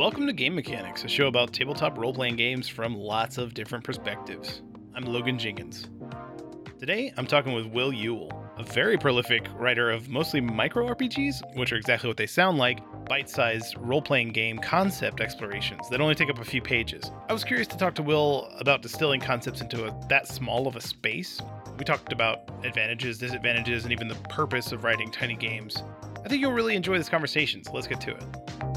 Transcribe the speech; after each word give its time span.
Welcome 0.00 0.26
to 0.28 0.32
Game 0.32 0.54
Mechanics, 0.54 1.04
a 1.04 1.08
show 1.08 1.26
about 1.26 1.52
tabletop 1.52 1.98
role 1.98 2.14
playing 2.14 2.36
games 2.36 2.66
from 2.66 2.94
lots 2.94 3.36
of 3.36 3.52
different 3.52 3.84
perspectives. 3.84 4.62
I'm 4.94 5.04
Logan 5.04 5.38
Jenkins. 5.38 5.90
Today, 6.78 7.12
I'm 7.18 7.26
talking 7.26 7.52
with 7.52 7.66
Will 7.66 7.92
Uhl, 7.92 8.32
a 8.58 8.62
very 8.62 8.96
prolific 8.96 9.46
writer 9.56 9.90
of 9.90 10.08
mostly 10.08 10.40
micro 10.40 10.88
RPGs, 10.88 11.54
which 11.54 11.70
are 11.70 11.76
exactly 11.76 12.08
what 12.08 12.16
they 12.16 12.26
sound 12.26 12.56
like 12.56 12.80
bite 13.10 13.28
sized 13.28 13.76
role 13.76 14.00
playing 14.00 14.30
game 14.30 14.58
concept 14.58 15.20
explorations 15.20 15.86
that 15.90 16.00
only 16.00 16.14
take 16.14 16.30
up 16.30 16.38
a 16.38 16.44
few 16.46 16.62
pages. 16.62 17.12
I 17.28 17.34
was 17.34 17.44
curious 17.44 17.68
to 17.68 17.76
talk 17.76 17.94
to 17.96 18.02
Will 18.02 18.48
about 18.58 18.80
distilling 18.80 19.20
concepts 19.20 19.60
into 19.60 19.84
a, 19.86 19.94
that 20.08 20.26
small 20.26 20.66
of 20.66 20.76
a 20.76 20.80
space. 20.80 21.42
We 21.78 21.84
talked 21.84 22.10
about 22.10 22.50
advantages, 22.64 23.18
disadvantages, 23.18 23.84
and 23.84 23.92
even 23.92 24.08
the 24.08 24.14
purpose 24.30 24.72
of 24.72 24.82
writing 24.82 25.10
tiny 25.10 25.36
games. 25.36 25.82
I 26.24 26.28
think 26.30 26.40
you'll 26.40 26.52
really 26.52 26.74
enjoy 26.74 26.96
this 26.96 27.10
conversation, 27.10 27.62
so 27.62 27.72
let's 27.72 27.86
get 27.86 28.00
to 28.00 28.12
it. 28.12 28.69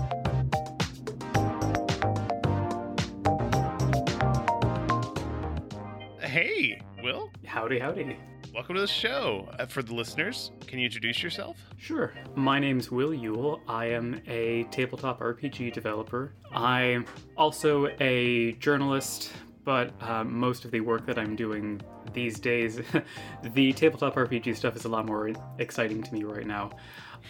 Howdy, 7.64 7.80
howdy. 7.80 8.18
Welcome 8.54 8.76
to 8.76 8.82
the 8.82 8.88
show. 8.88 9.48
Uh, 9.58 9.66
for 9.66 9.82
the 9.82 9.96
listeners, 9.96 10.52
can 10.68 10.80
you 10.80 10.86
introduce 10.86 11.24
yourself? 11.24 11.56
Sure. 11.78 12.14
My 12.36 12.60
name's 12.60 12.92
Will 12.92 13.12
Uhl. 13.12 13.62
I 13.70 13.86
am 13.86 14.22
a 14.28 14.64
tabletop 14.64 15.22
RPG 15.22 15.72
developer. 15.72 16.34
I'm 16.52 17.06
also 17.38 17.88
a 18.02 18.52
journalist, 18.60 19.32
but 19.64 19.94
uh, 20.02 20.26
most 20.26 20.66
of 20.66 20.72
the 20.72 20.82
work 20.82 21.06
that 21.06 21.18
I'm 21.18 21.38
doing 21.38 21.82
these 22.12 22.38
days, 22.38 22.82
the 23.54 23.72
tabletop 23.72 24.16
RPG 24.16 24.58
stuff 24.58 24.76
is 24.76 24.84
a 24.84 24.90
lot 24.90 25.06
more 25.06 25.32
exciting 25.58 26.04
to 26.04 26.14
me 26.14 26.26
right 26.26 26.46
now. 26.46 26.72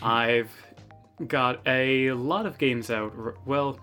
I've 0.02 0.52
got 1.28 1.62
a 1.68 2.12
lot 2.14 2.48
of 2.48 2.58
games 2.58 2.90
out. 2.90 3.14
Well, 3.46 3.80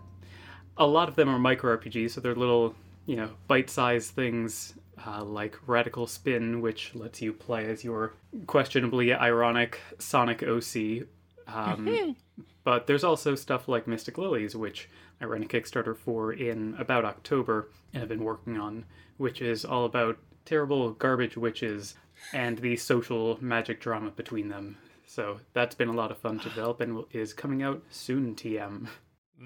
a 0.78 0.86
lot 0.86 1.08
of 1.08 1.14
them 1.14 1.28
are 1.28 1.38
micro 1.38 1.77
RPGs, 1.77 2.10
so 2.10 2.20
they're 2.20 2.34
little, 2.34 2.74
you 3.06 3.14
know, 3.14 3.30
bite 3.46 3.70
sized 3.70 4.16
things 4.16 4.75
uh, 5.06 5.25
like 5.25 5.59
Radical 5.67 6.06
Spin, 6.06 6.61
which 6.61 6.95
lets 6.95 7.23
you 7.23 7.33
play 7.33 7.67
as 7.67 7.84
your 7.84 8.15
questionably 8.47 9.12
ironic 9.12 9.81
Sonic 9.98 10.43
OC. 10.43 11.06
Um, 11.47 12.17
but 12.65 12.87
there's 12.87 13.05
also 13.05 13.34
stuff 13.34 13.69
like 13.69 13.87
Mystic 13.87 14.19
Lilies, 14.19 14.55
which 14.55 14.89
I 15.21 15.25
ran 15.25 15.43
a 15.43 15.47
Kickstarter 15.47 15.97
for 15.97 16.33
in 16.33 16.75
about 16.78 17.05
October 17.05 17.69
and 17.93 18.01
have 18.01 18.09
been 18.09 18.25
working 18.25 18.59
on, 18.59 18.84
which 19.17 19.43
is 19.43 19.65
all 19.65 19.84
about 19.84 20.19
terrible 20.45 20.93
garbage 20.93 21.37
witches 21.37 21.95
and 22.33 22.59
the 22.59 22.77
social 22.77 23.39
magic 23.41 23.81
drama 23.81 24.11
between 24.11 24.48
them. 24.48 24.77
So 25.06 25.41
that's 25.53 25.75
been 25.75 25.89
a 25.89 25.93
lot 25.93 26.11
of 26.11 26.19
fun 26.19 26.39
to 26.41 26.48
develop 26.48 26.81
and 26.81 27.05
is 27.12 27.33
coming 27.33 27.62
out 27.62 27.83
soon, 27.91 28.34
TM. 28.34 28.87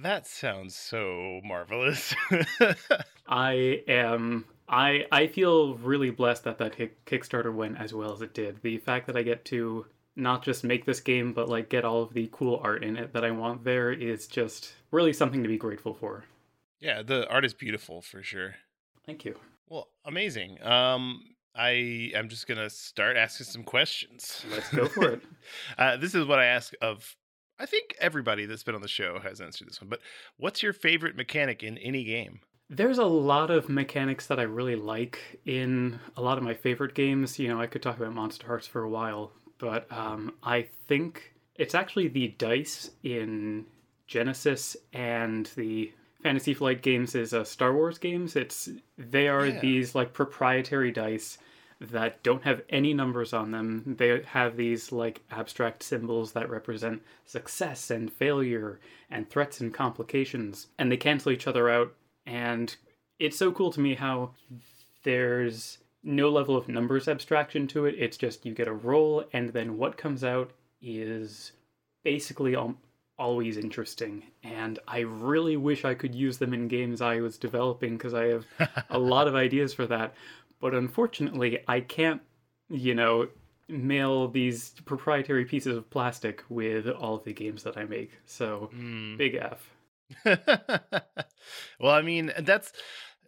That 0.03 0.27
sounds 0.27 0.77
so 0.77 1.41
marvelous. 1.45 2.15
I 3.27 3.83
am 3.89 4.45
I 4.69 5.07
I 5.13 5.27
feel 5.27 5.75
really 5.77 6.11
blessed 6.11 6.45
that 6.45 6.59
that 6.59 6.77
Kickstarter 7.07 7.55
went 7.55 7.79
as 7.79 7.93
well 7.93 8.13
as 8.13 8.21
it 8.23 8.35
did. 8.35 8.63
The 8.63 8.79
fact 8.79 9.07
that 9.07 9.17
I 9.17 9.23
get 9.23 9.45
to 9.47 9.87
not 10.17 10.45
just 10.45 10.65
make 10.65 10.85
this 10.85 11.01
game 11.01 11.33
but 11.33 11.49
like 11.49 11.69
get 11.69 11.85
all 11.85 12.03
of 12.03 12.13
the 12.15 12.29
cool 12.33 12.61
art 12.63 12.85
in 12.85 12.97
it 12.97 13.13
that 13.13 13.25
I 13.25 13.31
want 13.31 13.65
there 13.65 13.93
is 13.93 14.27
just 14.27 14.73
really 14.91 15.13
something 15.13 15.43
to 15.43 15.49
be 15.49 15.59
grateful 15.59 15.95
for. 15.95 16.25
Yeah, 16.81 17.03
the 17.03 17.29
art 17.29 17.45
is 17.45 17.55
beautiful 17.55 18.01
for 18.01 18.23
sure. 18.23 18.55
Thank 19.07 19.25
you. 19.25 19.37
Well, 19.69 19.89
amazing. 20.05 20.63
Um 20.63 21.21
I 21.55 22.11
am 22.15 22.29
just 22.29 22.47
gonna 22.47 22.71
start 22.71 23.17
asking 23.17 23.47
some 23.47 23.65
questions. 23.65 24.45
Let's 24.51 24.71
go 24.71 24.87
for 24.87 25.13
it. 25.13 25.23
uh, 25.79 25.97
this 25.99 26.15
is 26.15 26.27
what 26.27 26.39
I 26.39 26.47
ask 26.47 26.73
of. 26.81 27.17
I 27.61 27.67
think 27.67 27.95
everybody 28.01 28.47
that's 28.47 28.65
been 28.65 28.75
on 28.75 28.83
the 28.83 28.89
show 28.89 29.21
has 29.21 29.41
answered 29.41 29.69
this 29.69 29.81
one. 29.81 29.89
But 29.89 30.01
what's 30.37 30.65
your 30.65 30.73
favorite 30.73 31.15
mechanic 31.15 31.63
in 31.63 31.79
any 31.79 32.03
game? 32.03 32.41
There's 32.71 32.99
a 32.99 33.05
lot 33.05 33.51
of 33.51 33.69
mechanics 33.69 34.27
that 34.27 34.41
I 34.41 34.45
really 34.45 34.77
like 34.77 35.41
in 35.45 36.01
a 36.17 36.23
lot 36.23 36.39
of 36.39 36.45
my 36.45 36.55
favorite 36.55 36.95
games. 36.95 37.39
You 37.39 37.49
know, 37.49 37.61
I 37.61 37.67
could 37.67 37.83
talk 37.83 37.99
about 37.99 38.15
Monsterhearts 38.15 38.67
for 38.67 38.83
a 38.83 38.89
while, 38.89 39.33
but 39.59 39.91
um, 39.93 40.33
I 40.43 40.69
think 40.89 41.35
it's 41.57 41.75
actually 41.75 42.09
the 42.09 42.29
dice 42.29 42.91
in 43.03 43.67
Genesys 44.09 44.77
and 44.93 45.51
the 45.57 45.93
Fantasy 46.23 46.55
Flight 46.55 46.81
games 46.81 47.15
is 47.15 47.35
uh, 47.35 47.45
Star 47.45 47.75
Wars 47.75 47.99
games. 47.99 48.35
It's 48.35 48.71
they 48.97 49.29
are 49.29 49.47
yeah. 49.47 49.61
these 49.61 49.95
like 49.95 50.15
proprietary 50.15 50.91
dice 50.91 51.37
that 51.81 52.23
don't 52.23 52.45
have 52.45 52.63
any 52.71 52.95
numbers 52.95 53.35
on 53.35 53.51
them. 53.51 53.95
They 53.99 54.23
have 54.23 54.57
these 54.57 54.91
like 54.91 55.23
abstract 55.31 55.83
symbols 55.83 56.33
that 56.33 56.49
represent 56.49 57.03
success 57.27 57.91
and 57.91 58.11
failure 58.11 58.81
and 59.11 59.29
threats 59.29 59.61
and 59.61 59.73
complications, 59.73 60.69
and 60.79 60.91
they 60.91 60.97
cancel 60.97 61.31
each 61.31 61.47
other 61.47 61.69
out 61.69 61.93
and 62.27 62.75
it's 63.19 63.39
so 63.39 63.53
cool 63.53 63.71
to 63.73 63.81
me 63.81 63.95
how 63.95 64.31
there's 65.03 65.79
no 66.03 66.29
level 66.29 66.57
of 66.57 66.69
numbers 66.69 67.09
abstraction 67.09 67.67
to 67.69 67.87
it. 67.87 67.95
It's 67.99 68.17
just 68.17 68.45
you 68.45 68.55
get 68.55 68.69
a 68.69 68.73
roll, 68.73 69.25
and 69.33 69.51
then 69.51 69.79
what 69.79 69.97
comes 69.97 70.23
out 70.23 70.51
is 70.83 71.53
basically 72.03 72.57
always 73.19 73.57
interesting. 73.57 74.25
And 74.43 74.79
I 74.87 75.01
really 75.01 75.57
wish 75.57 75.85
I 75.85 75.95
could 75.95 76.15
use 76.15 76.39
them 76.39 76.53
in 76.53 76.69
games 76.69 77.01
I 77.01 77.21
was 77.21 77.39
developing 77.39 77.97
because 77.97 78.15
I 78.15 78.27
have 78.27 78.47
a 78.91 78.99
lot 78.99 79.29
of 79.29 79.35
ideas 79.35 79.73
for 79.73 79.87
that. 79.87 80.15
But 80.61 80.75
unfortunately, 80.75 81.61
I 81.69 81.81
can't, 81.81 82.21
you 82.69 82.95
know, 82.95 83.29
mail 83.69 84.29
these 84.29 84.71
proprietary 84.85 85.45
pieces 85.45 85.77
of 85.77 85.89
plastic 85.91 86.43
with 86.49 86.89
all 86.89 87.17
of 87.17 87.25
the 87.25 87.33
games 87.33 87.63
that 87.63 87.77
I 87.77 87.85
make. 87.85 88.13
So, 88.27 88.71
mm. 88.75 89.17
big 89.17 89.35
F. 89.35 89.71
well, 90.25 91.95
I 91.95 92.03
mean, 92.03 92.33
that's 92.41 92.73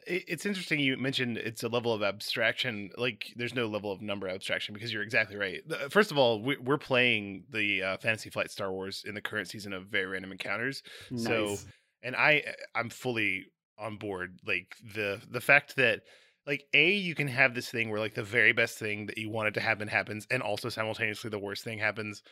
it's 0.06 0.46
interesting 0.46 0.78
you 0.78 0.96
mentioned 0.96 1.36
it's 1.36 1.64
a 1.64 1.68
level 1.68 1.92
of 1.92 2.02
abstraction 2.02 2.90
like 2.96 3.32
there's 3.34 3.54
no 3.54 3.66
level 3.66 3.90
of 3.90 4.00
number 4.00 4.28
abstraction 4.28 4.72
because 4.72 4.92
you're 4.92 5.02
exactly 5.02 5.36
right 5.36 5.62
first 5.90 6.12
of 6.12 6.18
all 6.18 6.40
we're 6.40 6.78
playing 6.78 7.42
the 7.50 7.82
uh, 7.82 7.96
fantasy 7.96 8.30
flight 8.30 8.50
star 8.50 8.70
wars 8.70 9.02
in 9.04 9.14
the 9.14 9.20
current 9.20 9.48
season 9.48 9.72
of 9.72 9.86
very 9.86 10.06
random 10.06 10.30
encounters 10.30 10.82
nice. 11.10 11.24
so 11.24 11.56
and 12.02 12.14
i 12.14 12.42
i'm 12.74 12.88
fully 12.88 13.44
on 13.78 13.96
board 13.96 14.38
like 14.46 14.76
the 14.94 15.20
the 15.30 15.40
fact 15.40 15.74
that 15.76 16.02
like 16.46 16.64
a 16.72 16.92
you 16.92 17.14
can 17.14 17.28
have 17.28 17.54
this 17.54 17.68
thing 17.68 17.90
where 17.90 18.00
like 18.00 18.14
the 18.14 18.22
very 18.22 18.52
best 18.52 18.78
thing 18.78 19.06
that 19.06 19.18
you 19.18 19.28
wanted 19.28 19.54
to 19.54 19.60
happen 19.60 19.88
happens 19.88 20.26
and 20.30 20.42
also 20.42 20.68
simultaneously 20.68 21.30
the 21.30 21.38
worst 21.38 21.64
thing 21.64 21.78
happens 21.78 22.22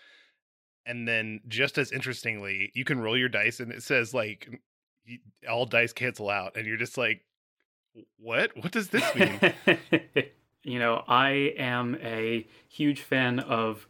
and 0.87 1.07
then 1.09 1.41
just 1.49 1.79
as 1.79 1.93
interestingly 1.93 2.71
you 2.75 2.85
can 2.85 3.01
roll 3.01 3.17
your 3.17 3.29
dice 3.29 3.61
and 3.61 3.73
it 3.73 3.83
says 3.83 4.15
like 4.15 4.61
all 5.49 5.67
dice 5.67 5.93
cancel 5.93 6.31
out 6.31 6.57
and 6.57 6.67
you're 6.67 6.77
just 6.77 6.99
like 6.99 7.23
what? 8.19 8.57
What 8.57 8.73
does 8.73 8.89
this 8.89 9.15
mean? 9.15 9.41
You 10.65 10.79
know 10.79 11.05
i 11.07 11.53
am 11.59 11.97
a 12.03 12.47
huge 12.69 13.03
fan 13.03 13.39
of 13.39 13.87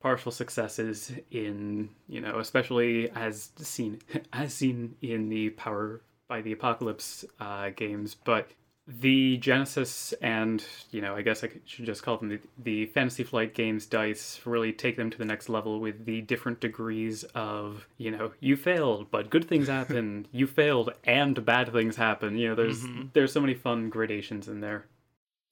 partial 0.00 0.30
successes 0.30 1.12
in 1.32 1.88
you 2.08 2.20
know 2.20 2.38
especially 2.38 3.10
as 3.10 3.50
seen 3.56 4.00
as 4.32 4.54
seen 4.54 4.94
in 5.02 5.28
the 5.28 5.50
power 5.50 6.00
by 6.28 6.40
the 6.40 6.52
apocalypse 6.52 7.24
uh, 7.40 7.70
games 7.70 8.14
but 8.24 8.48
the 8.86 9.38
Genesys 9.38 10.12
and, 10.20 10.64
you 10.90 11.00
know, 11.00 11.14
I 11.14 11.22
guess 11.22 11.44
I 11.44 11.50
should 11.66 11.86
just 11.86 12.02
call 12.02 12.16
them 12.18 12.28
the, 12.28 12.40
the 12.58 12.86
Fantasy 12.86 13.22
Flight 13.22 13.54
games 13.54 13.86
dice 13.86 14.40
really 14.44 14.72
take 14.72 14.96
them 14.96 15.08
to 15.08 15.18
the 15.18 15.24
next 15.24 15.48
level 15.48 15.78
with 15.78 16.04
the 16.04 16.20
different 16.22 16.60
degrees 16.60 17.22
of, 17.34 17.86
you 17.96 18.10
know, 18.10 18.32
you 18.40 18.56
failed, 18.56 19.10
but 19.10 19.30
good 19.30 19.48
things 19.48 19.68
happen. 19.68 20.26
you 20.32 20.48
failed 20.48 20.92
and 21.04 21.44
bad 21.44 21.72
things 21.72 21.94
happen. 21.94 22.36
You 22.36 22.48
know, 22.48 22.54
there's 22.56 22.82
mm-hmm. 22.82 23.08
there's 23.12 23.32
so 23.32 23.40
many 23.40 23.54
fun 23.54 23.88
gradations 23.88 24.48
in 24.48 24.60
there. 24.60 24.86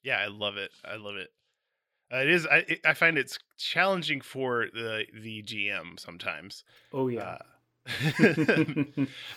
Yeah, 0.03 0.17
I 0.17 0.27
love 0.27 0.57
it. 0.57 0.71
I 0.83 0.97
love 0.97 1.15
it. 1.15 1.29
Uh, 2.13 2.17
it 2.17 2.29
is. 2.29 2.45
I 2.45 2.65
I 2.85 2.93
find 2.93 3.17
it's 3.17 3.39
challenging 3.57 4.19
for 4.19 4.67
the 4.73 5.05
the 5.13 5.41
GM 5.43 5.99
sometimes. 5.99 6.63
Oh 6.91 7.07
yeah. 7.07 7.37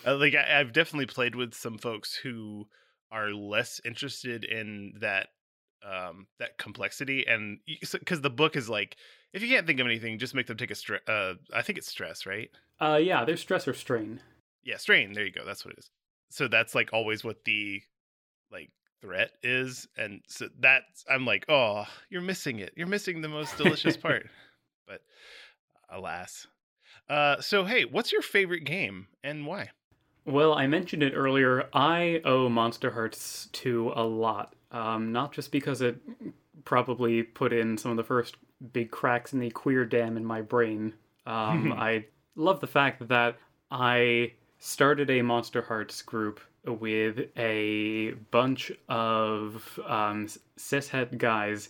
Uh, 0.06 0.16
like 0.16 0.34
I, 0.34 0.61
I've 0.61 0.75
definitely 0.75 1.06
played 1.06 1.35
with 1.35 1.55
some 1.55 1.79
folks 1.79 2.14
who 2.14 2.67
are 3.14 3.31
less 3.32 3.81
interested 3.84 4.44
in 4.44 4.94
that 5.00 5.28
um 5.87 6.26
that 6.38 6.58
complexity 6.58 7.26
and 7.26 7.58
because 7.93 8.20
the 8.22 8.31
book 8.31 8.56
is 8.56 8.69
like 8.69 8.96
if 9.32 9.43
you 9.43 9.49
can't 9.49 9.66
think 9.66 9.81
of 9.81 9.87
anything 9.87 10.19
just 10.19 10.34
make 10.34 10.46
them 10.46 10.56
take 10.56 10.70
a 10.70 10.75
stress 10.75 11.00
uh 11.08 11.34
i 11.52 11.62
think 11.62 11.78
it's 11.78 11.88
stress 11.88 12.26
right? 12.26 12.50
Uh 12.81 12.99
yeah 13.00 13.25
there's 13.25 13.40
stress 13.40 13.69
or 13.69 13.75
strain. 13.75 14.20
Yeah 14.64 14.78
strain 14.78 15.12
there 15.12 15.25
you 15.25 15.31
go 15.32 15.44
that's 15.44 15.64
what 15.64 15.75
it 15.75 15.78
is. 15.78 15.90
So 16.31 16.49
that's 16.49 16.75
like 16.75 16.93
always 16.93 17.22
what 17.22 17.44
the 17.44 17.81
like 18.50 18.70
threat 19.00 19.31
is 19.43 19.87
and 19.99 20.22
so 20.26 20.49
that's 20.58 21.05
i'm 21.11 21.26
like 21.26 21.44
oh 21.50 21.84
you're 22.08 22.22
missing 22.22 22.58
it 22.58 22.72
you're 22.76 22.87
missing 22.87 23.20
the 23.20 23.28
most 23.28 23.56
delicious 23.58 23.96
part. 24.06 24.26
But 24.88 25.02
alas. 25.90 26.46
Uh 27.08 27.40
so 27.40 27.64
hey 27.64 27.84
what's 27.84 28.11
your 28.11 28.22
favorite 28.22 28.64
game 28.64 29.06
and 29.22 29.46
why 29.46 29.70
well, 30.25 30.55
I 30.55 30.67
mentioned 30.67 31.03
it 31.03 31.12
earlier. 31.15 31.69
I 31.73 32.21
owe 32.25 32.49
Monsterhearts 32.49 33.53
2 33.53 33.93
a 33.94 34.03
lot. 34.03 34.55
Um, 34.71 35.12
not 35.12 35.32
just 35.32 35.53
because 35.53 35.82
it 35.82 35.97
probably 36.65 37.23
put 37.23 37.53
in 37.53 37.76
some 37.79 37.91
of 37.91 37.97
the 37.97 38.05
first 38.05 38.37
big 38.73 38.91
cracks 38.91 39.32
in 39.32 39.38
the 39.38 39.50
queer 39.50 39.85
dam 39.85 40.17
in 40.17 40.25
my 40.25 40.41
brain. 40.41 40.94
Um, 41.26 41.73
I 41.76 42.06
love 42.37 42.61
the 42.61 42.67
fact 42.67 43.06
that 43.09 43.37
I 43.71 44.32
started 44.59 45.11
a 45.11 45.21
Monsterhearts 45.21 46.05
group 46.05 46.41
with 46.65 47.29
a 47.37 48.12
bunch 48.31 48.73
of 48.88 49.79
um, 49.87 50.26
cishet 50.59 51.19
guys, 51.19 51.69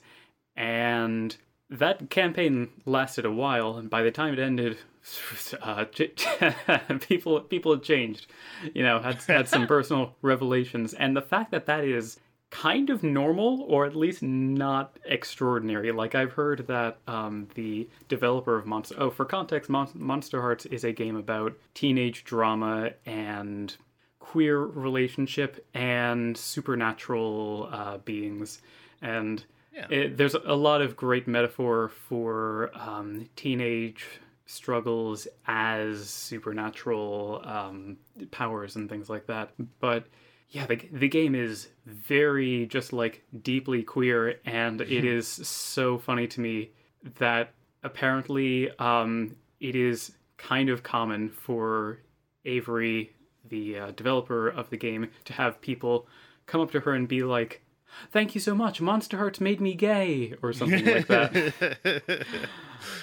and 0.56 1.36
that 1.70 2.08
campaign 2.10 2.68
lasted 2.86 3.24
a 3.24 3.32
while. 3.32 3.76
And 3.76 3.90
by 3.90 4.02
the 4.02 4.12
time 4.12 4.32
it 4.32 4.38
ended, 4.38 4.78
uh, 5.62 5.84
people 7.00 7.40
people 7.40 7.72
had 7.72 7.82
changed, 7.82 8.26
you 8.74 8.82
know, 8.82 9.00
had 9.00 9.22
had 9.22 9.48
some 9.48 9.66
personal 9.74 10.14
revelations, 10.22 10.94
and 10.94 11.16
the 11.16 11.22
fact 11.22 11.50
that 11.50 11.66
that 11.66 11.84
is 11.84 12.18
kind 12.50 12.88
of 12.88 13.02
normal 13.02 13.62
or 13.62 13.84
at 13.84 13.96
least 13.96 14.22
not 14.22 14.96
extraordinary. 15.04 15.90
Like 15.90 16.14
I've 16.14 16.32
heard 16.32 16.68
that 16.68 16.98
um, 17.08 17.48
the 17.54 17.88
developer 18.08 18.56
of 18.56 18.64
Monster 18.64 18.94
oh 18.98 19.10
for 19.10 19.24
context, 19.24 19.68
Mon- 19.68 19.88
Monsterhearts 19.88 20.64
is 20.72 20.84
a 20.84 20.92
game 20.92 21.16
about 21.16 21.54
teenage 21.74 22.22
drama 22.24 22.92
and 23.04 23.76
queer 24.20 24.60
relationship 24.60 25.66
and 25.74 26.36
supernatural 26.36 27.68
uh, 27.72 27.98
beings 27.98 28.62
and. 29.02 29.44
Yeah. 29.76 29.88
It, 29.90 30.16
there's 30.16 30.36
a 30.36 30.54
lot 30.54 30.82
of 30.82 30.94
great 30.94 31.26
metaphor 31.26 31.88
for 31.88 32.70
um, 32.76 33.28
teenage 33.34 34.06
struggles 34.46 35.26
as 35.46 36.08
supernatural 36.08 37.42
um, 37.44 37.96
powers 38.30 38.76
and 38.76 38.88
things 38.88 39.08
like 39.08 39.26
that. 39.26 39.50
But 39.80 40.06
yeah, 40.50 40.66
the, 40.66 40.76
the 40.92 41.08
game 41.08 41.34
is 41.34 41.68
very 41.86 42.66
just 42.66 42.92
like 42.92 43.24
deeply 43.42 43.82
queer, 43.82 44.40
and 44.44 44.80
it 44.80 45.04
is 45.04 45.26
so 45.28 45.98
funny 45.98 46.26
to 46.28 46.40
me 46.40 46.70
that 47.18 47.52
apparently 47.82 48.70
um, 48.78 49.36
it 49.60 49.74
is 49.74 50.12
kind 50.36 50.68
of 50.68 50.82
common 50.82 51.30
for 51.30 52.00
Avery, 52.44 53.12
the 53.48 53.78
uh, 53.78 53.90
developer 53.92 54.48
of 54.48 54.70
the 54.70 54.76
game, 54.76 55.10
to 55.24 55.32
have 55.32 55.60
people 55.60 56.06
come 56.46 56.60
up 56.60 56.70
to 56.72 56.80
her 56.80 56.92
and 56.92 57.08
be 57.08 57.22
like, 57.22 57.62
thank 58.10 58.34
you 58.34 58.40
so 58.40 58.54
much. 58.54 58.80
Monsterhearts 58.80 59.40
made 59.40 59.60
me 59.60 59.74
gay 59.74 60.34
or 60.42 60.52
something 60.52 60.84
like 60.84 61.06
that. 61.08 62.26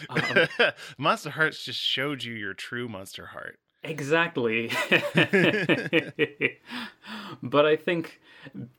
Um, 0.09 0.71
monster 0.97 1.31
hearts 1.31 1.63
just 1.63 1.79
showed 1.79 2.23
you 2.23 2.33
your 2.33 2.53
true 2.53 2.87
monster 2.87 3.27
heart. 3.27 3.59
Exactly. 3.83 4.71
But 7.43 7.65
i 7.65 7.75
think 7.75 8.19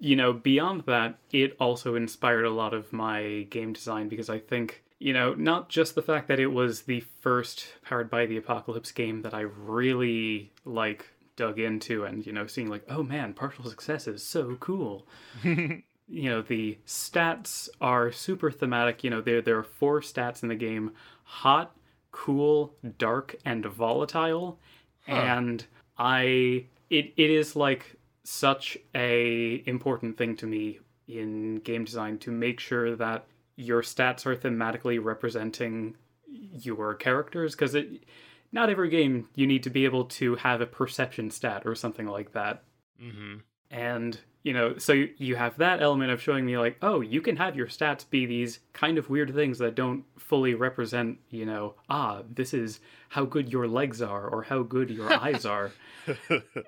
you 0.01 0.17
know 0.17 0.33
beyond 0.33 0.83
that 0.87 1.19
it 1.33 1.57
also 1.61 1.95
inspired 1.95 2.45
a 2.45 2.51
lot 2.51 2.75
of 2.75 2.93
my 2.93 3.47
game 3.51 3.73
design 3.73 4.09
because 4.09 4.29
i 4.29 4.39
think 4.39 4.83
you 4.99 5.13
know 5.13 5.35
not 5.35 5.69
just 5.69 5.95
the 5.95 6.03
fact 6.03 6.29
that 6.29 6.41
it 6.41 6.49
was 6.49 6.83
the 6.83 7.01
first 7.21 7.67
powered 7.85 8.11
by 8.11 8.27
the 8.27 8.37
apocalypse 8.37 8.93
game 8.93 9.23
that 9.23 9.35
i 9.35 9.41
really 9.41 10.53
like 10.65 11.07
dug 11.37 11.59
into 11.59 12.05
and 12.05 12.27
you 12.27 12.33
know 12.33 12.47
seeing 12.47 12.69
like 12.69 12.85
oh 12.89 13.03
man 13.03 13.33
partial 13.33 13.65
success 13.65 14.07
is 14.07 14.23
so 14.23 14.57
cool 14.61 15.07
you 16.09 16.29
know 16.29 16.43
the 16.43 16.79
stats 16.87 17.69
are 17.81 18.13
super 18.13 18.51
thematic 18.51 19.03
you 19.05 19.11
know 19.11 19.21
there 19.21 19.41
there 19.41 19.59
are 19.59 19.65
four 19.65 20.01
stats 20.01 20.43
in 20.43 20.49
the 20.49 20.55
game 20.55 20.93
hot 21.25 21.77
cool 22.11 22.75
dark 22.99 23.37
and 23.45 23.65
volatile 23.65 24.59
huh. 25.07 25.13
and 25.13 25.67
i 25.99 26.65
it, 26.91 27.13
it 27.17 27.31
is 27.31 27.57
like 27.57 27.97
such 28.25 28.77
a 28.95 29.63
important 29.67 30.17
thing 30.17 30.37
to 30.37 30.47
me 30.47 30.79
in 31.09 31.57
game 31.57 31.85
design 31.85 32.19
to 32.19 32.31
make 32.31 32.61
sure 32.61 32.95
that 32.95 33.27
your 33.57 33.83
stats 33.83 34.27
are 34.27 34.37
thematically 34.37 35.03
representing 35.03 35.95
your 36.53 36.95
characters 36.95 37.55
because 37.55 37.75
it 37.75 38.05
not 38.53 38.71
every 38.71 38.91
game 38.91 39.29
you 39.35 39.47
need 39.47 39.63
to 39.63 39.71
be 39.71 39.85
able 39.85 40.05
to 40.05 40.37
have 40.37 40.61
a 40.61 40.67
perception 40.67 41.31
stat 41.31 41.63
or 41.65 41.75
something 41.75 42.07
like 42.07 42.33
that 42.33 42.63
mm-hmm. 43.03 43.39
And 43.73 44.21
you 44.43 44.53
know, 44.53 44.77
so 44.77 44.93
you 45.19 45.37
have 45.37 45.57
that 45.59 45.81
element 45.81 46.11
of 46.11 46.21
showing 46.21 46.45
me 46.45 46.59
like, 46.59 46.77
oh, 46.83 47.01
you 47.01 47.21
can 47.21 47.37
have 47.37 47.55
your 47.57 47.69
stats 47.69 48.09
be 48.09 48.27
these 48.27 48.59
kind 48.73 48.99
of 48.99 49.09
weird 49.09 49.33
things 49.35 49.59
that 49.59 49.77
don't 49.77 50.05
fully 50.19 50.55
represent, 50.55 51.19
you 51.31 51.47
know, 51.47 51.75
ah, 51.89 52.23
this 52.29 52.53
is 52.53 52.81
how 53.09 53.25
good 53.25 53.53
your 53.53 53.69
legs 53.69 54.03
are 54.03 54.27
or 54.27 54.43
how 54.43 54.63
good 54.63 54.91
your 54.91 55.13
eyes 55.23 55.47
are. 55.47 55.71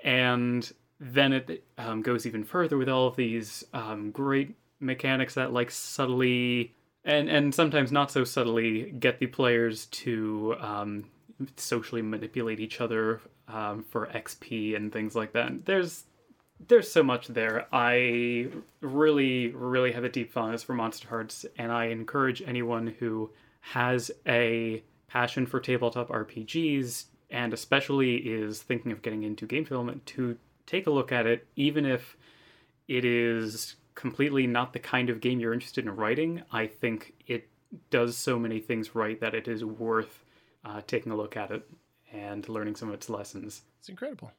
and 0.04 0.72
then 1.00 1.32
it 1.32 1.64
um, 1.76 2.02
goes 2.02 2.26
even 2.26 2.44
further 2.44 2.76
with 2.76 2.88
all 2.88 3.08
of 3.08 3.16
these 3.16 3.64
um, 3.74 4.12
great 4.12 4.54
mechanics 4.78 5.34
that 5.34 5.52
like 5.52 5.70
subtly 5.70 6.74
and 7.04 7.28
and 7.28 7.54
sometimes 7.54 7.90
not 7.90 8.10
so 8.10 8.22
subtly 8.22 8.90
get 8.98 9.18
the 9.18 9.26
players 9.26 9.86
to 9.86 10.54
um, 10.60 11.04
socially 11.56 12.02
manipulate 12.02 12.60
each 12.60 12.80
other 12.80 13.20
um, 13.48 13.84
for 13.90 14.06
XP 14.06 14.76
and 14.76 14.92
things 14.92 15.14
like 15.14 15.32
that. 15.32 15.64
There's 15.64 16.04
there's 16.68 16.90
so 16.90 17.02
much 17.02 17.28
there. 17.28 17.66
I 17.72 18.48
really, 18.80 19.48
really 19.48 19.92
have 19.92 20.04
a 20.04 20.08
deep 20.08 20.32
fondness 20.32 20.62
for 20.62 20.74
Monsterhearts, 20.74 21.46
and 21.58 21.72
I 21.72 21.86
encourage 21.86 22.42
anyone 22.42 22.86
who 22.98 23.30
has 23.60 24.10
a 24.26 24.82
passion 25.08 25.46
for 25.46 25.60
tabletop 25.60 26.08
RPGs 26.08 27.04
and 27.30 27.52
especially 27.52 28.16
is 28.16 28.62
thinking 28.62 28.92
of 28.92 29.02
getting 29.02 29.22
into 29.22 29.46
game 29.46 29.64
development 29.64 30.04
to 30.06 30.36
take 30.66 30.86
a 30.86 30.90
look 30.90 31.10
at 31.10 31.26
it, 31.26 31.46
even 31.56 31.84
if 31.84 32.16
it 32.88 33.04
is 33.04 33.76
completely 33.94 34.46
not 34.46 34.72
the 34.72 34.78
kind 34.78 35.10
of 35.10 35.20
game 35.20 35.40
you're 35.40 35.52
interested 35.52 35.84
in 35.84 35.96
writing. 35.96 36.42
I 36.52 36.66
think 36.66 37.14
it 37.26 37.48
does 37.90 38.16
so 38.16 38.38
many 38.38 38.60
things 38.60 38.94
right 38.94 39.18
that 39.20 39.34
it 39.34 39.48
is 39.48 39.64
worth 39.64 40.24
uh, 40.64 40.80
taking 40.86 41.10
a 41.12 41.16
look 41.16 41.36
at 41.36 41.50
it 41.50 41.68
and 42.12 42.48
learning 42.48 42.76
some 42.76 42.88
of 42.88 42.94
its 42.94 43.10
lessons. 43.10 43.62
It's 43.80 43.88
incredible. 43.88 44.30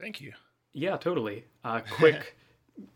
Thank 0.00 0.20
you. 0.20 0.32
Yeah, 0.72 0.96
totally. 0.96 1.44
Uh, 1.64 1.80
quick 1.90 2.36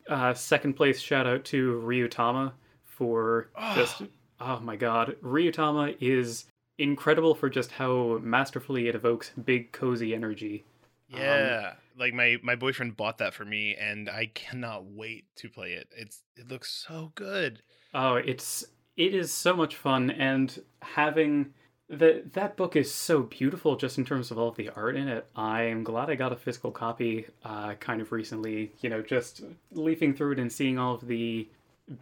uh, 0.09 0.35
second 0.35 0.75
place 0.75 1.01
shout 1.01 1.27
out 1.27 1.45
to 1.47 1.83
Ryutama 1.85 2.53
for 2.85 3.49
oh. 3.57 3.75
just 3.75 4.03
oh 4.41 4.61
my 4.61 4.77
god, 4.77 5.17
Ryutama 5.23 5.97
is 6.01 6.47
incredible 6.79 7.35
for 7.35 7.49
just 7.49 7.73
how 7.73 8.19
masterfully 8.23 8.89
it 8.89 8.95
evokes 8.95 9.31
big 9.45 9.73
cozy 9.73 10.15
energy. 10.15 10.65
Yeah, 11.09 11.71
um, 11.73 11.77
like 11.99 12.15
my 12.15 12.39
my 12.43 12.57
boyfriend 12.57 12.97
bought 12.97 13.19
that 13.19 13.35
for 13.35 13.45
me, 13.45 13.77
and 13.77 14.09
I 14.09 14.31
cannot 14.35 14.87
wait 14.87 15.27
to 15.37 15.49
play 15.49 15.73
it. 15.73 15.89
It's 15.97 16.23
it 16.37 16.49
looks 16.49 16.71
so 16.71 17.13
good. 17.15 17.63
Oh, 17.93 18.15
it's 18.17 18.65
it 18.97 19.15
is 19.15 19.33
so 19.33 19.55
much 19.55 19.77
fun, 19.77 20.11
and 20.11 20.57
having 20.83 21.53
that 21.89 22.33
that 22.33 22.57
book 22.57 22.77
is 22.77 22.93
so 22.93 23.23
beautiful 23.23 23.77
just 23.77 23.99
in 23.99 24.05
terms 24.05 24.31
of 24.31 24.39
all 24.39 24.49
of 24.49 24.57
the 24.57 24.71
art 24.71 24.97
in 24.97 25.09
it. 25.09 25.27
I 25.37 25.63
am 25.65 25.85
glad 25.85 26.11
I 26.11 26.15
got 26.15 26.33
a 26.33 26.37
physical 26.37 26.71
copy 26.71 27.27
uh, 27.45 27.75
kind 27.75 28.01
of 28.01 28.13
recently, 28.13 28.73
you 28.81 28.89
know, 28.89 29.03
just 29.03 29.43
leafing 29.73 30.15
through 30.15 30.33
it 30.33 30.39
and 30.39 30.53
seeing 30.53 30.79
all 30.79 30.95
of 30.95 31.07
the 31.07 31.49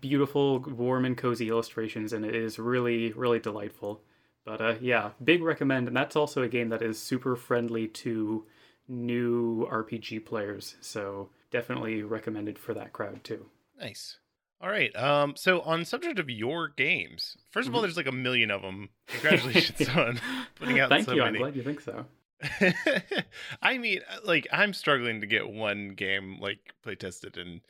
beautiful, 0.01 0.61
warm 0.61 1.05
and 1.05 1.17
cozy 1.17 1.49
illustrations 1.49 2.13
and 2.13 2.25
it 2.25 2.35
is 2.35 2.59
really, 2.59 3.13
really 3.13 3.41
delightful. 3.41 4.01
But 4.45 4.61
uh, 4.61 4.75
yeah, 4.81 5.11
big 5.23 5.43
recommend, 5.43 5.89
and 5.89 5.97
that's 5.97 6.17
also 6.17 6.43
a 6.43 6.49
game 6.49 6.69
that 6.71 6.83
is 6.83 6.99
super 6.99 7.37
friendly 7.37 7.87
to 7.89 8.45
new 8.89 9.69
RPG 9.71 10.25
players, 10.25 10.77
so 10.81 11.31
definitely 11.51 12.03
recommended 12.03 12.59
for 12.59 12.75
that 12.75 12.93
crowd 12.93 13.23
too. 13.23 13.47
Nice. 13.79 14.19
All 14.63 14.71
right. 14.71 14.95
Um. 14.97 15.35
So 15.37 15.61
on 15.63 15.85
subject 15.85 16.19
of 16.19 16.31
your 16.31 16.69
games, 16.69 17.37
1st 17.55 17.61
of 17.61 17.75
all, 17.75 17.79
mm-hmm. 17.79 17.83
there's 17.83 17.97
like 17.97 18.07
a 18.07 18.13
million 18.13 18.51
of 18.51 18.63
them. 18.63 18.91
Congratulations 19.09 19.89
on 19.89 20.21
putting 20.55 20.79
out. 20.79 20.89
Thank 20.89 21.07
so 21.07 21.15
you. 21.15 21.23
Many. 21.23 21.39
I'm 21.39 21.43
glad 21.43 21.57
you 21.57 21.63
think 21.63 21.81
so. 21.81 22.07
I 23.63 23.79
mean, 23.79 24.01
uh, 24.09 24.19
like 24.25 24.47
I'm 24.53 24.73
struggling 24.73 25.21
to 25.21 25.27
get 25.27 25.49
one 25.49 25.91
game 25.91 26.39
like 26.41 26.59
play 26.83 26.95
tested 26.95 27.37
and 27.37 27.61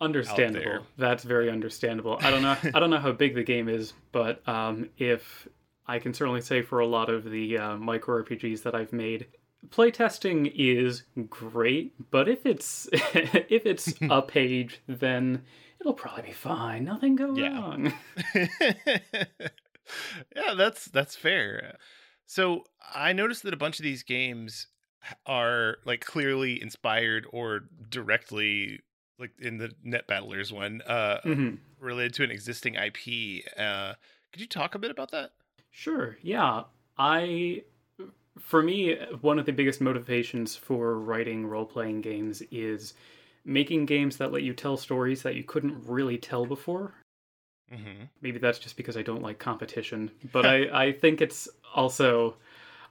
understandable. 0.00 0.86
That's 0.96 1.24
very 1.24 1.50
understandable. 1.50 2.18
I 2.20 2.30
don't 2.30 2.42
know. 2.42 2.56
I 2.74 2.78
don't 2.78 2.90
know 2.90 2.98
how 2.98 3.12
big 3.12 3.34
the 3.34 3.42
game 3.42 3.68
is, 3.68 3.94
but 4.12 4.46
um, 4.46 4.90
if 4.98 5.48
I 5.86 5.98
can 5.98 6.12
certainly 6.12 6.42
say 6.42 6.62
for 6.62 6.80
a 6.80 6.86
lot 6.86 7.08
of 7.08 7.24
the 7.24 7.58
uh, 7.58 7.76
micro 7.76 8.22
RPGs 8.22 8.62
that 8.64 8.74
I've 8.74 8.92
made, 8.92 9.26
playtesting 9.70 10.52
is 10.54 11.04
great. 11.28 11.94
But 12.10 12.28
if 12.28 12.44
it's 12.44 12.88
if 12.92 13.66
it's 13.66 13.94
a 14.02 14.22
page, 14.22 14.80
then 14.86 15.42
it'll 15.80 15.94
probably 15.94 16.22
be 16.22 16.32
fine. 16.32 16.84
Nothing 16.84 17.16
go 17.16 17.34
yeah. 17.34 17.60
wrong. 17.60 17.92
yeah, 20.34 20.54
that's 20.56 20.86
that's 20.86 21.16
fair. 21.16 21.76
So 22.26 22.64
I 22.94 23.12
noticed 23.12 23.42
that 23.44 23.54
a 23.54 23.58
bunch 23.58 23.78
of 23.78 23.84
these 23.84 24.02
games 24.02 24.66
are 25.26 25.78
like 25.84 26.04
clearly 26.04 26.60
inspired 26.60 27.26
or 27.32 27.62
directly 27.88 28.80
like 29.18 29.32
in 29.40 29.58
the 29.58 29.72
net 29.82 30.06
battlers 30.06 30.52
one 30.52 30.82
uh 30.86 31.18
mm-hmm. 31.24 31.54
related 31.80 32.12
to 32.14 32.24
an 32.24 32.30
existing 32.30 32.74
ip 32.74 33.44
uh 33.56 33.94
could 34.32 34.40
you 34.40 34.46
talk 34.46 34.74
a 34.74 34.78
bit 34.78 34.90
about 34.90 35.10
that 35.10 35.30
sure 35.70 36.16
yeah 36.22 36.64
i 36.98 37.62
for 38.38 38.62
me 38.62 38.96
one 39.20 39.38
of 39.38 39.46
the 39.46 39.52
biggest 39.52 39.80
motivations 39.80 40.56
for 40.56 40.98
writing 40.98 41.46
role-playing 41.46 42.00
games 42.00 42.42
is 42.50 42.94
making 43.48 43.86
games 43.86 44.18
that 44.18 44.30
let 44.32 44.42
you 44.42 44.52
tell 44.52 44.76
stories 44.76 45.22
that 45.22 45.34
you 45.34 45.42
couldn't 45.42 45.86
really 45.86 46.18
tell 46.18 46.46
before. 46.46 46.94
Mm-hmm. 47.72 48.04
Maybe 48.22 48.38
that's 48.38 48.58
just 48.58 48.76
because 48.76 48.96
I 48.96 49.02
don't 49.02 49.22
like 49.22 49.38
competition, 49.38 50.10
but 50.32 50.46
I, 50.46 50.86
I 50.86 50.92
think 50.92 51.20
it's 51.20 51.48
also 51.74 52.36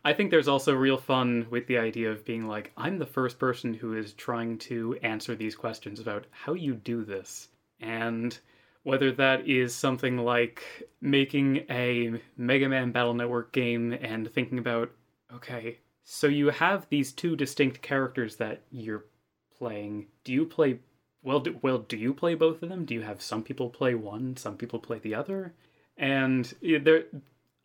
I 0.05 0.13
think 0.13 0.31
there's 0.31 0.47
also 0.47 0.73
real 0.73 0.97
fun 0.97 1.47
with 1.49 1.67
the 1.67 1.77
idea 1.77 2.11
of 2.11 2.23
being 2.23 2.47
like, 2.47 2.71
I'm 2.77 2.97
the 2.97 3.05
first 3.05 3.39
person 3.39 3.73
who 3.73 3.93
is 3.93 4.13
trying 4.13 4.57
to 4.59 4.97
answer 5.03 5.35
these 5.35 5.55
questions 5.55 5.99
about 5.99 6.25
how 6.31 6.53
you 6.53 6.75
do 6.75 7.03
this. 7.03 7.49
And 7.79 8.37
whether 8.83 9.11
that 9.11 9.47
is 9.47 9.75
something 9.75 10.17
like 10.17 10.63
making 11.01 11.65
a 11.69 12.21
Mega 12.37 12.69
Man 12.69 12.91
Battle 12.91 13.13
Network 13.13 13.51
game 13.51 13.91
and 13.91 14.31
thinking 14.31 14.59
about, 14.59 14.91
okay, 15.33 15.79
so 16.03 16.27
you 16.27 16.51
have 16.51 16.87
these 16.87 17.11
two 17.11 17.35
distinct 17.35 17.81
characters 17.81 18.37
that 18.37 18.61
you're 18.71 19.03
playing. 19.57 20.07
Do 20.23 20.33
you 20.33 20.45
play 20.45 20.79
well 21.23 21.39
do, 21.39 21.57
well 21.61 21.79
do 21.79 21.97
you 21.97 22.13
play 22.13 22.35
both 22.35 22.61
of 22.63 22.69
them? 22.69 22.85
Do 22.85 22.93
you 22.93 23.01
have 23.01 23.21
some 23.21 23.43
people 23.43 23.69
play 23.69 23.95
one, 23.95 24.37
some 24.37 24.57
people 24.57 24.79
play 24.79 24.99
the 24.99 25.15
other? 25.15 25.53
And 25.97 26.53
there 26.61 27.05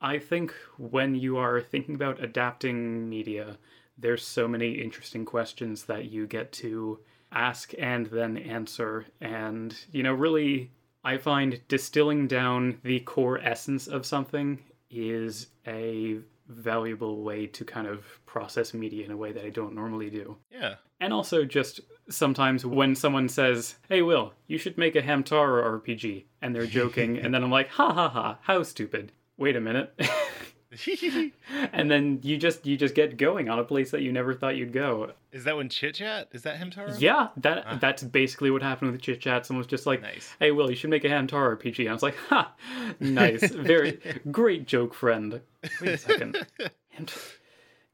I 0.01 0.19
think 0.19 0.53
when 0.79 1.15
you 1.15 1.37
are 1.37 1.61
thinking 1.61 1.95
about 1.95 2.23
adapting 2.23 3.09
media, 3.09 3.59
there's 3.97 4.25
so 4.25 4.49
many 4.49 4.73
interesting 4.73 5.25
questions 5.25 5.85
that 5.85 6.07
you 6.07 6.27
get 6.27 6.51
to 6.53 6.99
ask 7.31 7.73
and 7.79 8.07
then 8.07 8.37
answer 8.37 9.07
and 9.21 9.75
you 9.91 10.03
know 10.03 10.13
really 10.13 10.71
I 11.05 11.19
find 11.19 11.61
distilling 11.69 12.29
down 12.29 12.79
the 12.85 13.01
core 13.01 13.39
essence 13.39 13.89
of 13.89 14.07
something 14.07 14.59
is 14.91 15.49
a 15.67 16.19
valuable 16.49 17.23
way 17.23 17.47
to 17.47 17.65
kind 17.65 17.87
of 17.87 18.05
process 18.27 18.75
media 18.75 19.05
in 19.05 19.11
a 19.11 19.17
way 19.17 19.33
that 19.33 19.45
I 19.45 19.51
don't 19.51 19.75
normally 19.75 20.11
do. 20.11 20.37
Yeah. 20.51 20.75
And 21.02 21.12
also 21.12 21.44
just 21.44 21.80
sometimes 22.09 22.64
when 22.64 22.94
someone 22.94 23.28
says, 23.28 23.75
"Hey 23.88 24.02
Will, 24.02 24.35
you 24.47 24.56
should 24.56 24.78
make 24.78 24.94
a 24.94 25.02
Hamtaro 25.02 25.61
RPG," 25.82 26.26
and 26.40 26.54
they're 26.54 26.66
joking, 26.80 27.18
and 27.18 27.35
then 27.35 27.42
I'm 27.42 27.50
like, 27.50 27.71
"Ha 27.71 27.92
ha 27.92 28.09
ha, 28.09 28.38
how 28.42 28.62
stupid." 28.62 29.11
Wait 29.37 29.56
a 29.56 29.61
minute. 29.61 29.92
and 31.73 31.90
then 31.90 32.21
you 32.23 32.37
just 32.37 32.64
you 32.64 32.76
just 32.76 32.94
get 32.94 33.16
going 33.16 33.49
on 33.49 33.59
a 33.59 33.64
place 33.64 33.90
that 33.90 34.02
you 34.02 34.12
never 34.12 34.32
thought 34.32 34.54
you'd 34.54 34.73
go. 34.73 35.11
Is 35.32 35.42
that 35.42 35.56
when 35.56 35.68
Chit 35.68 35.97
Chat? 35.97 36.28
Is 36.30 36.42
that 36.42 36.61
Hamtaro? 36.61 36.94
Yeah, 37.00 37.30
that 37.38 37.64
ah. 37.66 37.78
that's 37.80 38.04
basically 38.04 38.52
what 38.52 38.62
happened 38.62 38.92
with 38.92 39.02
Chit 39.02 39.21
Chat. 39.21 39.44
Someone 39.44 39.59
was 39.59 39.66
just 39.66 39.87
like, 39.87 40.02
nice. 40.02 40.37
"Hey, 40.38 40.52
Will, 40.52 40.71
you 40.71 40.76
should 40.76 40.90
make 40.90 41.04
a 41.04 41.09
Hamtaro 41.09 41.59
RPG." 41.59 41.80
And 41.80 41.88
I 41.88 41.92
was 41.92 42.04
like, 42.04 42.16
"Ha, 42.28 42.52
nice, 43.00 43.50
very 43.50 43.99
great 44.30 44.68
joke, 44.68 44.94
friend." 44.94 45.40
Wait 45.80 45.94
a 45.94 45.99
second, 45.99 46.47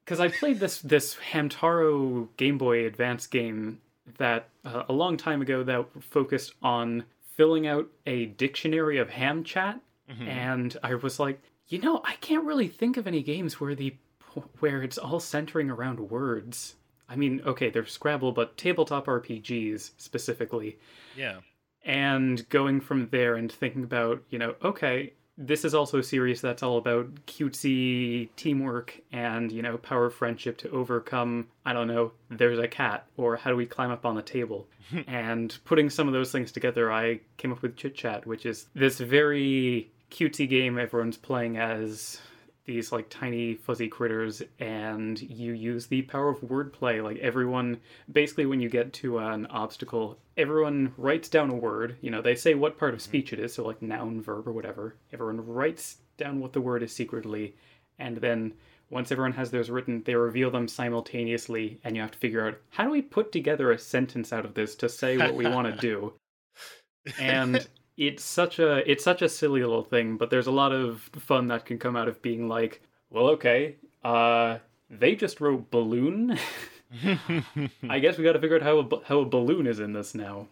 because 0.09 0.21
I 0.21 0.29
played 0.29 0.59
this 0.59 0.81
this 0.81 1.17
Hamtaro 1.33 2.29
Game 2.39 2.57
Boy 2.57 2.87
Advance 2.87 3.27
game 3.27 3.83
that 4.17 4.49
uh, 4.65 4.85
a 4.89 4.93
long 4.95 5.19
time 5.19 5.43
ago 5.43 5.63
that 5.63 5.85
focused 6.01 6.55
on 6.63 7.05
filling 7.37 7.67
out 7.67 7.89
a 8.07 8.25
dictionary 8.25 8.97
of 8.97 9.11
ham 9.11 9.45
chat, 9.45 9.79
mm-hmm. 10.11 10.27
and 10.27 10.77
I 10.83 10.95
was 10.95 11.21
like, 11.21 11.43
you 11.69 11.79
know, 11.79 12.01
I 12.05 12.15
can't 12.23 12.47
really 12.47 12.69
think 12.69 12.97
of 12.97 13.07
any 13.07 13.23
games 13.23 13.61
where 13.61 13.75
the 13.75 13.97
where 14.61 14.83
it's 14.83 14.97
all 14.97 15.21
centering 15.21 15.69
around 15.69 16.01
words. 16.01 16.77
I 17.07 17.17
mean, 17.17 17.43
okay, 17.45 17.69
there's 17.69 17.93
Scrabble, 17.93 18.33
but 18.33 18.57
tabletop 18.57 19.07
RPGs 19.07 19.91
specifically. 19.99 20.79
Yeah. 21.17 21.41
And 21.85 22.49
going 22.49 22.81
from 22.81 23.09
there 23.11 23.35
and 23.35 23.53
thinking 23.53 23.85
about, 23.85 24.23
you 24.31 24.39
know, 24.39 24.55
okay, 24.63 25.13
this 25.39 25.65
is 25.65 25.73
also 25.73 26.01
a 26.01 26.03
series 26.03 26.41
that's 26.41 26.65
all 26.65 26.79
about 26.79 27.15
cutesy 27.27 28.29
teamwork 28.35 29.01
and, 29.13 29.53
you 29.53 29.63
know, 29.63 29.79
power 29.79 30.07
of 30.07 30.15
friendship 30.15 30.59
to 30.59 30.71
overcome, 30.71 31.47
I 31.65 31.73
don't 31.73 31.87
know, 31.87 32.11
there's 32.29 32.59
a 32.59 32.67
cat, 32.67 33.07
or 33.17 33.37
how 33.37 33.51
do 33.51 33.57
we 33.57 33.65
climb 33.65 33.93
up 33.93 34.05
on 34.05 34.17
the 34.17 34.23
table? 34.23 34.67
and 35.07 35.57
putting 35.65 35.91
some 35.91 36.09
of 36.09 36.13
those 36.13 36.33
things 36.33 36.51
together, 36.51 36.93
I 36.93 37.21
came 37.37 37.53
up 37.53 37.63
with 37.63 37.77
Chit 37.77 37.95
Chat, 37.95 38.27
which 38.27 38.45
is 38.45 38.67
this 38.75 38.99
very 38.99 39.91
cutesy 40.11 40.49
game 40.49 40.77
everyone's 40.77 41.17
playing 41.17 41.57
as 41.57 42.21
these 42.65 42.93
like 42.93 43.09
tiny 43.09 43.55
fuzzy 43.55 43.89
critters 43.89 44.43
and 44.59 45.21
you 45.23 45.53
use 45.53 45.87
the 45.87 46.03
power 46.03 46.29
of 46.29 46.41
wordplay 46.43 47.03
like 47.03 47.17
everyone 47.19 47.79
basically 48.13 48.45
when 48.45 48.61
you 48.61 48.69
get 48.69 48.93
to 48.93 49.19
an 49.19 49.47
obstacle 49.47 50.19
everyone 50.39 50.95
writes 50.97 51.29
down 51.29 51.51
a 51.51 51.55
word 51.55 51.97
you 52.01 52.11
know 52.11 52.23
they 52.23 52.35
say 52.35 52.55
what 52.55 52.79
part 52.79 52.95
of 52.95 53.03
speech 53.03 53.33
it 53.33 53.41
is 53.41 53.53
so 53.53 53.67
like 53.67 53.83
noun 53.83 54.23
verb 54.23 54.47
or 54.49 54.53
whatever. 54.53 54.97
Everyone 55.13 55.45
writes 55.45 55.99
down 56.17 56.41
what 56.41 56.53
the 56.53 56.61
word 56.61 56.83
is 56.83 56.93
secretly 56.93 57.55
and 57.99 58.17
then 58.17 58.55
once 58.91 59.13
everyone 59.13 59.33
has 59.33 59.51
theirs 59.51 59.71
written 59.71 60.03
they 60.05 60.15
reveal 60.15 60.51
them 60.51 60.69
simultaneously 60.69 61.79
and 61.85 61.95
you 61.95 62.01
have 62.01 62.13
to 62.13 62.19
figure 62.19 62.47
out 62.47 62.57
how 62.71 62.85
do 62.85 62.91
we 62.91 63.03
put 63.03 63.33
together 63.33 63.73
a 63.73 63.79
sentence 63.79 64.33
out 64.33 64.47
of 64.47 64.55
this 64.55 64.75
to 64.77 64.89
say 64.89 65.19
what 65.19 65.35
we 65.35 65.47
want 65.47 65.67
to 65.67 65.81
do? 65.81 66.15
And 67.19 67.67
it's 67.97 68.23
such 68.23 68.59
a 68.59 68.89
it's 68.91 69.03
such 69.03 69.23
a 69.23 69.29
silly 69.29 69.61
little 69.61 69.83
thing, 69.83 70.17
but 70.19 70.31
there's 70.31 70.47
a 70.47 70.53
lot 70.53 70.73
of 70.73 71.01
fun 71.19 71.49
that 71.49 71.65
can 71.65 71.79
come 71.79 71.97
out 71.97 72.07
of 72.07 72.21
being 72.21 72.49
like, 72.49 72.83
well, 73.11 73.29
okay, 73.29 73.77
uh, 74.05 74.59
they 74.91 75.17
just 75.17 75.41
wrote 75.41 75.71
balloon. 75.71 76.39
I 77.89 77.99
guess 77.99 78.19
we 78.19 78.25
got 78.25 78.33
to 78.33 78.41
figure 78.41 78.57
out 78.57 78.63
how 78.63 78.79
a, 78.79 79.05
how 79.05 79.19
a 79.21 79.25
balloon 79.25 79.67
is 79.67 79.81
in 79.81 79.93
this 79.93 80.15
now. 80.15 80.49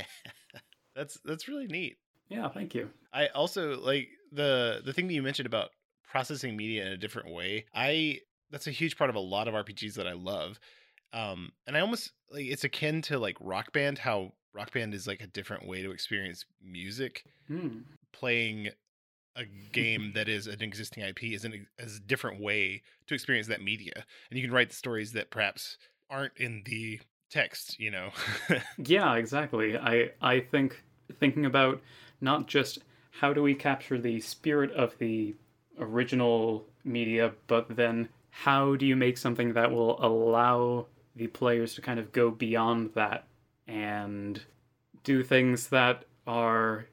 that's 0.94 1.18
that's 1.24 1.48
really 1.48 1.66
neat. 1.66 1.96
Yeah, 2.28 2.48
thank 2.48 2.74
you. 2.74 2.90
I 3.12 3.28
also 3.28 3.80
like 3.80 4.08
the 4.32 4.80
the 4.84 4.92
thing 4.92 5.06
that 5.08 5.14
you 5.14 5.22
mentioned 5.22 5.46
about 5.46 5.70
processing 6.10 6.56
media 6.56 6.86
in 6.86 6.92
a 6.92 6.96
different 6.96 7.30
way. 7.30 7.66
I 7.74 8.20
that's 8.50 8.66
a 8.66 8.72
huge 8.72 8.96
part 8.96 9.10
of 9.10 9.16
a 9.16 9.20
lot 9.20 9.48
of 9.48 9.54
RPGs 9.54 9.94
that 9.94 10.06
I 10.06 10.12
love. 10.12 10.58
Um, 11.12 11.52
and 11.66 11.76
I 11.76 11.80
almost 11.80 12.12
like 12.30 12.46
it's 12.46 12.64
akin 12.64 13.02
to 13.02 13.18
like 13.18 13.36
Rock 13.40 13.72
Band, 13.72 13.98
how 13.98 14.32
Rock 14.54 14.72
Band 14.72 14.94
is 14.94 15.06
like 15.06 15.20
a 15.20 15.26
different 15.26 15.66
way 15.66 15.82
to 15.82 15.90
experience 15.90 16.44
music. 16.62 17.24
Hmm. 17.48 17.80
Playing 18.12 18.68
a 19.36 19.44
game 19.72 20.12
that 20.14 20.28
is 20.28 20.46
an 20.46 20.60
existing 20.60 21.02
IP 21.04 21.24
is 21.24 21.44
an, 21.44 21.66
is 21.78 21.96
a 21.96 22.00
different 22.00 22.40
way 22.40 22.82
to 23.06 23.14
experience 23.14 23.46
that 23.48 23.62
media, 23.62 24.04
and 24.30 24.38
you 24.38 24.44
can 24.44 24.54
write 24.54 24.70
the 24.70 24.76
stories 24.76 25.12
that 25.12 25.30
perhaps 25.30 25.78
aren't 26.10 26.36
in 26.36 26.62
the 26.66 27.00
text. 27.30 27.78
You 27.78 27.90
know. 27.90 28.10
yeah, 28.78 29.14
exactly. 29.14 29.76
I 29.76 30.10
I 30.20 30.40
think 30.40 30.82
thinking 31.18 31.46
about 31.46 31.80
not 32.20 32.46
just 32.46 32.80
how 33.10 33.32
do 33.32 33.42
we 33.42 33.54
capture 33.54 33.98
the 33.98 34.20
spirit 34.20 34.70
of 34.72 34.96
the 34.98 35.34
original 35.78 36.66
media, 36.84 37.32
but 37.46 37.76
then 37.76 38.08
how 38.30 38.76
do 38.76 38.86
you 38.86 38.96
make 38.96 39.18
something 39.18 39.52
that 39.52 39.70
will 39.70 40.02
allow 40.04 40.86
the 41.16 41.26
players 41.26 41.74
to 41.74 41.82
kind 41.82 41.98
of 42.00 42.12
go 42.12 42.30
beyond 42.30 42.90
that 42.94 43.26
and 43.66 44.42
do 45.04 45.22
things 45.22 45.68
that 45.68 46.04
are 46.26 46.86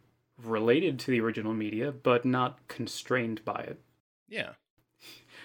related 0.44 1.00
to 1.00 1.12
the 1.12 1.22
original 1.22 1.54
media 1.54 1.92
but 1.92 2.26
not 2.26 2.68
constrained 2.68 3.44
by 3.46 3.62
it. 3.62 3.82
Yeah. 4.28 4.52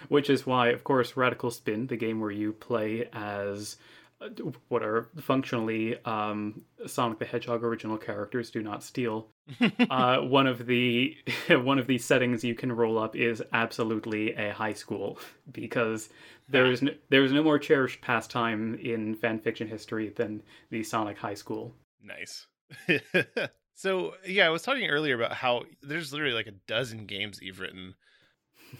Which 0.09 0.29
is 0.29 0.45
why, 0.45 0.69
of 0.69 0.83
course, 0.83 1.17
Radical 1.17 1.51
Spin, 1.51 1.87
the 1.87 1.95
game 1.95 2.19
where 2.19 2.31
you 2.31 2.53
play 2.53 3.07
as 3.13 3.77
uh, 4.21 4.29
what 4.69 4.83
are 4.83 5.09
functionally 5.19 5.97
um, 6.05 6.61
Sonic 6.85 7.19
the 7.19 7.25
Hedgehog 7.25 7.63
original 7.63 7.97
characters, 7.97 8.49
do 8.49 8.61
not 8.61 8.83
steal. 8.83 9.27
uh, 9.89 10.19
one 10.19 10.47
of 10.47 10.65
the 10.65 11.17
one 11.49 11.79
of 11.79 11.87
the 11.87 11.97
settings 11.97 12.43
you 12.43 12.55
can 12.55 12.71
roll 12.71 12.97
up 12.97 13.15
is 13.15 13.43
absolutely 13.51 14.33
a 14.33 14.53
high 14.53 14.73
school 14.73 15.19
because 15.51 16.09
there 16.47 16.65
is 16.65 16.81
no, 16.81 16.91
there 17.09 17.23
is 17.23 17.33
no 17.33 17.43
more 17.43 17.59
cherished 17.59 18.01
pastime 18.01 18.75
in 18.75 19.15
fan 19.15 19.39
fiction 19.39 19.67
history 19.67 20.09
than 20.09 20.41
the 20.69 20.83
Sonic 20.83 21.17
High 21.17 21.33
School. 21.33 21.73
Nice. 22.01 22.47
so 23.75 24.15
yeah, 24.25 24.45
I 24.45 24.49
was 24.49 24.61
talking 24.61 24.87
earlier 24.87 25.15
about 25.15 25.33
how 25.33 25.63
there's 25.81 26.11
literally 26.11 26.33
like 26.33 26.47
a 26.47 26.51
dozen 26.67 27.05
games 27.05 27.37
that 27.37 27.45
you've 27.45 27.59
written. 27.59 27.95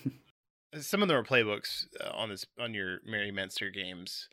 Some 0.79 1.01
of 1.01 1.07
them 1.07 1.17
are 1.17 1.23
playbooks 1.23 1.85
uh, 2.01 2.11
on 2.13 2.29
this 2.29 2.45
on 2.59 2.73
your 2.73 2.99
Merry 3.05 3.31
Mancer 3.31 3.69
games 3.69 4.29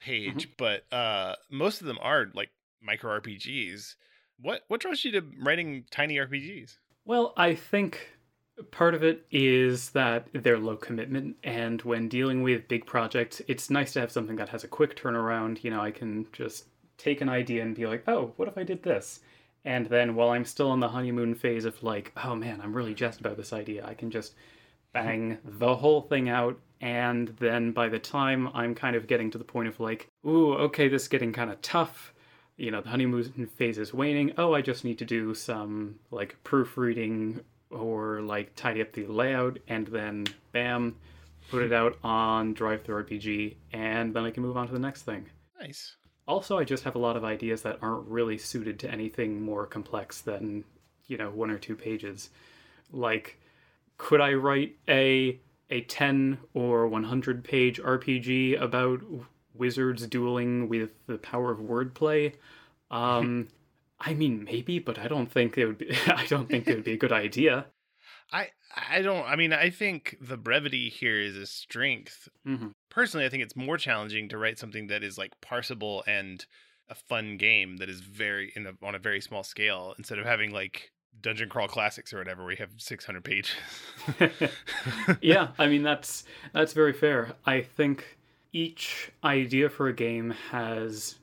page, 0.00 0.48
mm-hmm. 0.48 0.52
but 0.58 0.84
uh 0.92 1.34
most 1.50 1.80
of 1.80 1.86
them 1.86 1.98
are 2.00 2.26
like 2.34 2.50
micro 2.82 3.18
RPGs. 3.20 3.94
What 4.40 4.62
what 4.68 4.80
draws 4.80 5.04
you 5.04 5.12
to 5.12 5.22
writing 5.40 5.84
tiny 5.90 6.16
RPGs? 6.16 6.76
Well, 7.06 7.32
I 7.36 7.54
think 7.54 8.14
Part 8.70 8.94
of 8.94 9.02
it 9.02 9.26
is 9.32 9.90
that 9.90 10.28
they're 10.32 10.60
low 10.60 10.76
commitment, 10.76 11.36
and 11.42 11.82
when 11.82 12.08
dealing 12.08 12.40
with 12.44 12.68
big 12.68 12.86
projects, 12.86 13.42
it's 13.48 13.68
nice 13.68 13.92
to 13.94 14.00
have 14.00 14.12
something 14.12 14.36
that 14.36 14.50
has 14.50 14.62
a 14.62 14.68
quick 14.68 14.96
turnaround. 14.96 15.64
You 15.64 15.70
know, 15.70 15.80
I 15.80 15.90
can 15.90 16.26
just 16.32 16.66
take 16.96 17.20
an 17.20 17.28
idea 17.28 17.62
and 17.62 17.74
be 17.74 17.88
like, 17.88 18.04
oh, 18.06 18.32
what 18.36 18.46
if 18.46 18.56
I 18.56 18.62
did 18.62 18.84
this? 18.84 19.18
And 19.64 19.86
then 19.86 20.14
while 20.14 20.30
I'm 20.30 20.44
still 20.44 20.72
in 20.74 20.80
the 20.80 20.88
honeymoon 20.88 21.34
phase 21.34 21.64
of 21.64 21.82
like, 21.82 22.12
oh 22.22 22.34
man, 22.34 22.60
I'm 22.62 22.74
really 22.74 22.94
jazzed 22.94 23.20
about 23.20 23.36
this 23.36 23.52
idea, 23.52 23.86
I 23.86 23.94
can 23.94 24.10
just 24.10 24.34
bang 24.92 25.38
the 25.44 25.76
whole 25.76 26.02
thing 26.02 26.28
out. 26.28 26.58
And 26.80 27.28
then 27.38 27.72
by 27.72 27.88
the 27.88 27.98
time 27.98 28.48
I'm 28.52 28.74
kind 28.74 28.94
of 28.94 29.06
getting 29.06 29.30
to 29.30 29.38
the 29.38 29.44
point 29.44 29.68
of 29.68 29.80
like, 29.80 30.10
ooh, 30.26 30.54
okay, 30.54 30.88
this 30.88 31.02
is 31.02 31.08
getting 31.08 31.32
kind 31.32 31.50
of 31.50 31.62
tough, 31.62 32.12
you 32.56 32.70
know, 32.70 32.82
the 32.82 32.90
honeymoon 32.90 33.48
phase 33.56 33.78
is 33.78 33.94
waning. 33.94 34.32
Oh, 34.36 34.54
I 34.54 34.60
just 34.60 34.84
need 34.84 34.98
to 34.98 35.04
do 35.04 35.34
some 35.34 35.96
like 36.10 36.36
proofreading 36.44 37.40
or 37.70 38.20
like 38.20 38.54
tidy 38.54 38.82
up 38.82 38.92
the 38.92 39.06
layout 39.06 39.58
and 39.66 39.86
then 39.86 40.26
bam, 40.52 40.94
put 41.50 41.62
it 41.62 41.72
out 41.72 41.96
on 42.04 42.54
DriveThruRPG 42.54 43.56
and 43.72 44.14
then 44.14 44.24
I 44.24 44.30
can 44.30 44.42
move 44.42 44.56
on 44.56 44.66
to 44.66 44.72
the 44.72 44.78
next 44.78 45.02
thing. 45.02 45.26
Nice. 45.58 45.96
Also, 46.26 46.58
I 46.58 46.64
just 46.64 46.84
have 46.84 46.94
a 46.94 47.00
lot 47.00 47.16
of 47.16 47.24
ideas 47.24 47.62
that 47.62 47.78
aren't 47.82 48.08
really 48.08 48.38
suited 48.38 48.78
to 48.80 48.90
anything 48.90 49.42
more 49.42 49.66
complex 49.66 50.20
than, 50.20 50.64
you 51.06 51.18
know, 51.18 51.30
one 51.30 51.50
or 51.50 51.58
two 51.58 51.76
pages. 51.76 52.30
Like, 52.90 53.38
could 53.98 54.20
I 54.20 54.32
write 54.32 54.76
a 54.88 55.38
a 55.70 55.80
10 55.82 56.38
or 56.52 56.86
100 56.86 57.42
page 57.42 57.80
RPG 57.80 58.60
about 58.60 59.02
wizards 59.54 60.06
dueling 60.06 60.68
with 60.68 60.90
the 61.06 61.18
power 61.18 61.50
of 61.50 61.58
wordplay. 61.58 62.34
Um, 62.90 63.48
I 64.00 64.14
mean, 64.14 64.44
maybe, 64.44 64.78
but 64.78 64.98
I 64.98 65.08
don't 65.08 65.30
think 65.30 65.56
it 65.56 65.66
would 65.66 65.78
be. 65.78 65.96
I 66.06 66.26
don't 66.26 66.48
think 66.48 66.68
it 66.68 66.74
would 66.74 66.84
be 66.84 66.92
a 66.92 66.98
good 66.98 67.12
idea. 67.12 67.66
I 68.32 68.48
I 68.90 69.02
don't. 69.02 69.24
I 69.24 69.36
mean, 69.36 69.52
I 69.52 69.70
think 69.70 70.16
the 70.20 70.36
brevity 70.36 70.88
here 70.88 71.20
is 71.20 71.36
a 71.36 71.46
strength. 71.46 72.28
Mm-hmm. 72.46 72.68
Personally, 72.94 73.26
I 73.26 73.28
think 73.28 73.42
it's 73.42 73.56
more 73.56 73.76
challenging 73.76 74.28
to 74.28 74.38
write 74.38 74.56
something 74.56 74.86
that 74.86 75.02
is 75.02 75.18
like 75.18 75.32
parsable 75.40 76.02
and 76.06 76.46
a 76.88 76.94
fun 76.94 77.36
game 77.36 77.78
that 77.78 77.88
is 77.88 78.00
very 78.00 78.52
in 78.54 78.66
a, 78.66 78.86
on 78.86 78.94
a 78.94 79.00
very 79.00 79.20
small 79.20 79.42
scale 79.42 79.94
instead 79.98 80.20
of 80.20 80.24
having 80.24 80.52
like 80.52 80.92
dungeon 81.20 81.48
crawl 81.48 81.66
classics 81.66 82.12
or 82.12 82.18
whatever 82.18 82.42
where 82.42 82.52
you 82.52 82.58
have 82.58 82.70
600 82.76 83.24
pages. 83.24 83.50
Yeah 85.20 85.48
i 85.58 85.66
mean 85.66 85.82
that's 85.82 86.24
that's 86.52 86.72
very 86.72 86.92
fair. 86.92 87.32
I 87.44 87.62
think 87.62 88.18
each 88.52 89.10
idea 89.24 89.68
for 89.68 89.88
a 89.88 89.92
game 89.92 90.30
has 90.50 91.16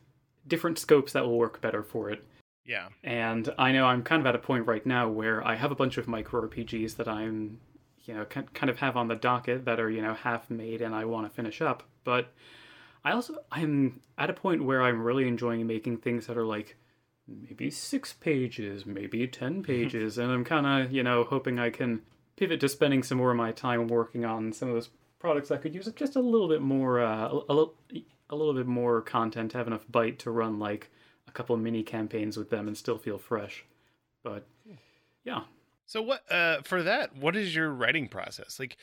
different 0.47 0.77
scopes 0.77 1.13
that 1.13 1.23
will 1.23 1.37
work 1.37 1.61
better 1.61 1.83
for 1.83 2.09
it. 2.09 2.25
Yeah. 2.65 2.89
And 3.03 3.53
i 3.57 3.71
know 3.71 3.85
i'm 3.85 4.03
kind 4.03 4.19
of 4.19 4.25
at 4.25 4.35
a 4.35 4.39
point 4.39 4.67
right 4.67 4.85
now 4.85 5.07
where 5.07 5.45
i 5.47 5.55
have 5.55 5.71
a 5.71 5.75
bunch 5.75 5.97
of 5.97 6.07
micro 6.07 6.47
rpgs 6.49 6.97
that 6.97 7.07
i'm 7.07 7.59
you 8.05 8.13
know 8.13 8.25
kind 8.25 8.69
of 8.69 8.77
have 8.79 8.97
on 8.97 9.07
the 9.07 9.15
docket 9.15 9.65
that 9.65 9.79
are 9.79 9.89
you 9.89 10.01
know 10.01 10.13
half 10.13 10.49
made 10.49 10.81
and 10.81 10.95
i 10.95 11.05
want 11.05 11.27
to 11.27 11.33
finish 11.33 11.61
up 11.61 11.83
but 12.03 12.33
i 13.03 13.11
also 13.11 13.35
i'm 13.51 13.99
at 14.17 14.29
a 14.29 14.33
point 14.33 14.63
where 14.63 14.81
i'm 14.81 15.01
really 15.01 15.27
enjoying 15.27 15.65
making 15.67 15.97
things 15.97 16.27
that 16.27 16.37
are 16.37 16.45
like 16.45 16.75
maybe 17.27 17.69
six 17.69 18.13
pages, 18.13 18.85
maybe 18.85 19.27
10 19.27 19.63
pages. 19.63 20.17
and 20.17 20.31
I'm 20.31 20.43
kind 20.43 20.65
of, 20.65 20.91
you 20.91 21.03
know, 21.03 21.23
hoping 21.23 21.59
I 21.59 21.69
can 21.69 22.01
pivot 22.35 22.59
to 22.61 22.69
spending 22.69 23.03
some 23.03 23.17
more 23.17 23.31
of 23.31 23.37
my 23.37 23.51
time 23.51 23.87
working 23.87 24.25
on 24.25 24.53
some 24.53 24.69
of 24.69 24.75
those 24.75 24.89
products 25.19 25.49
that 25.49 25.61
could 25.61 25.75
use 25.75 25.89
just 25.95 26.15
a 26.15 26.21
little 26.21 26.47
bit 26.47 26.61
more, 26.61 26.99
uh, 26.99 27.29
a, 27.29 27.53
little, 27.53 27.75
a 28.29 28.35
little 28.35 28.53
bit 28.53 28.67
more 28.67 29.01
content, 29.01 29.53
have 29.53 29.67
enough 29.67 29.85
bite 29.89 30.19
to 30.19 30.31
run 30.31 30.59
like 30.59 30.89
a 31.27 31.31
couple 31.31 31.55
mini 31.57 31.83
campaigns 31.83 32.37
with 32.37 32.49
them 32.49 32.67
and 32.67 32.77
still 32.77 32.97
feel 32.97 33.17
fresh. 33.17 33.65
But 34.23 34.45
yeah. 35.23 35.41
So 35.91 36.01
what, 36.01 36.31
uh, 36.31 36.61
for 36.61 36.83
that, 36.83 37.17
what 37.17 37.35
is 37.35 37.53
your 37.53 37.69
writing 37.69 38.07
process? 38.07 38.61
Like, 38.61 38.77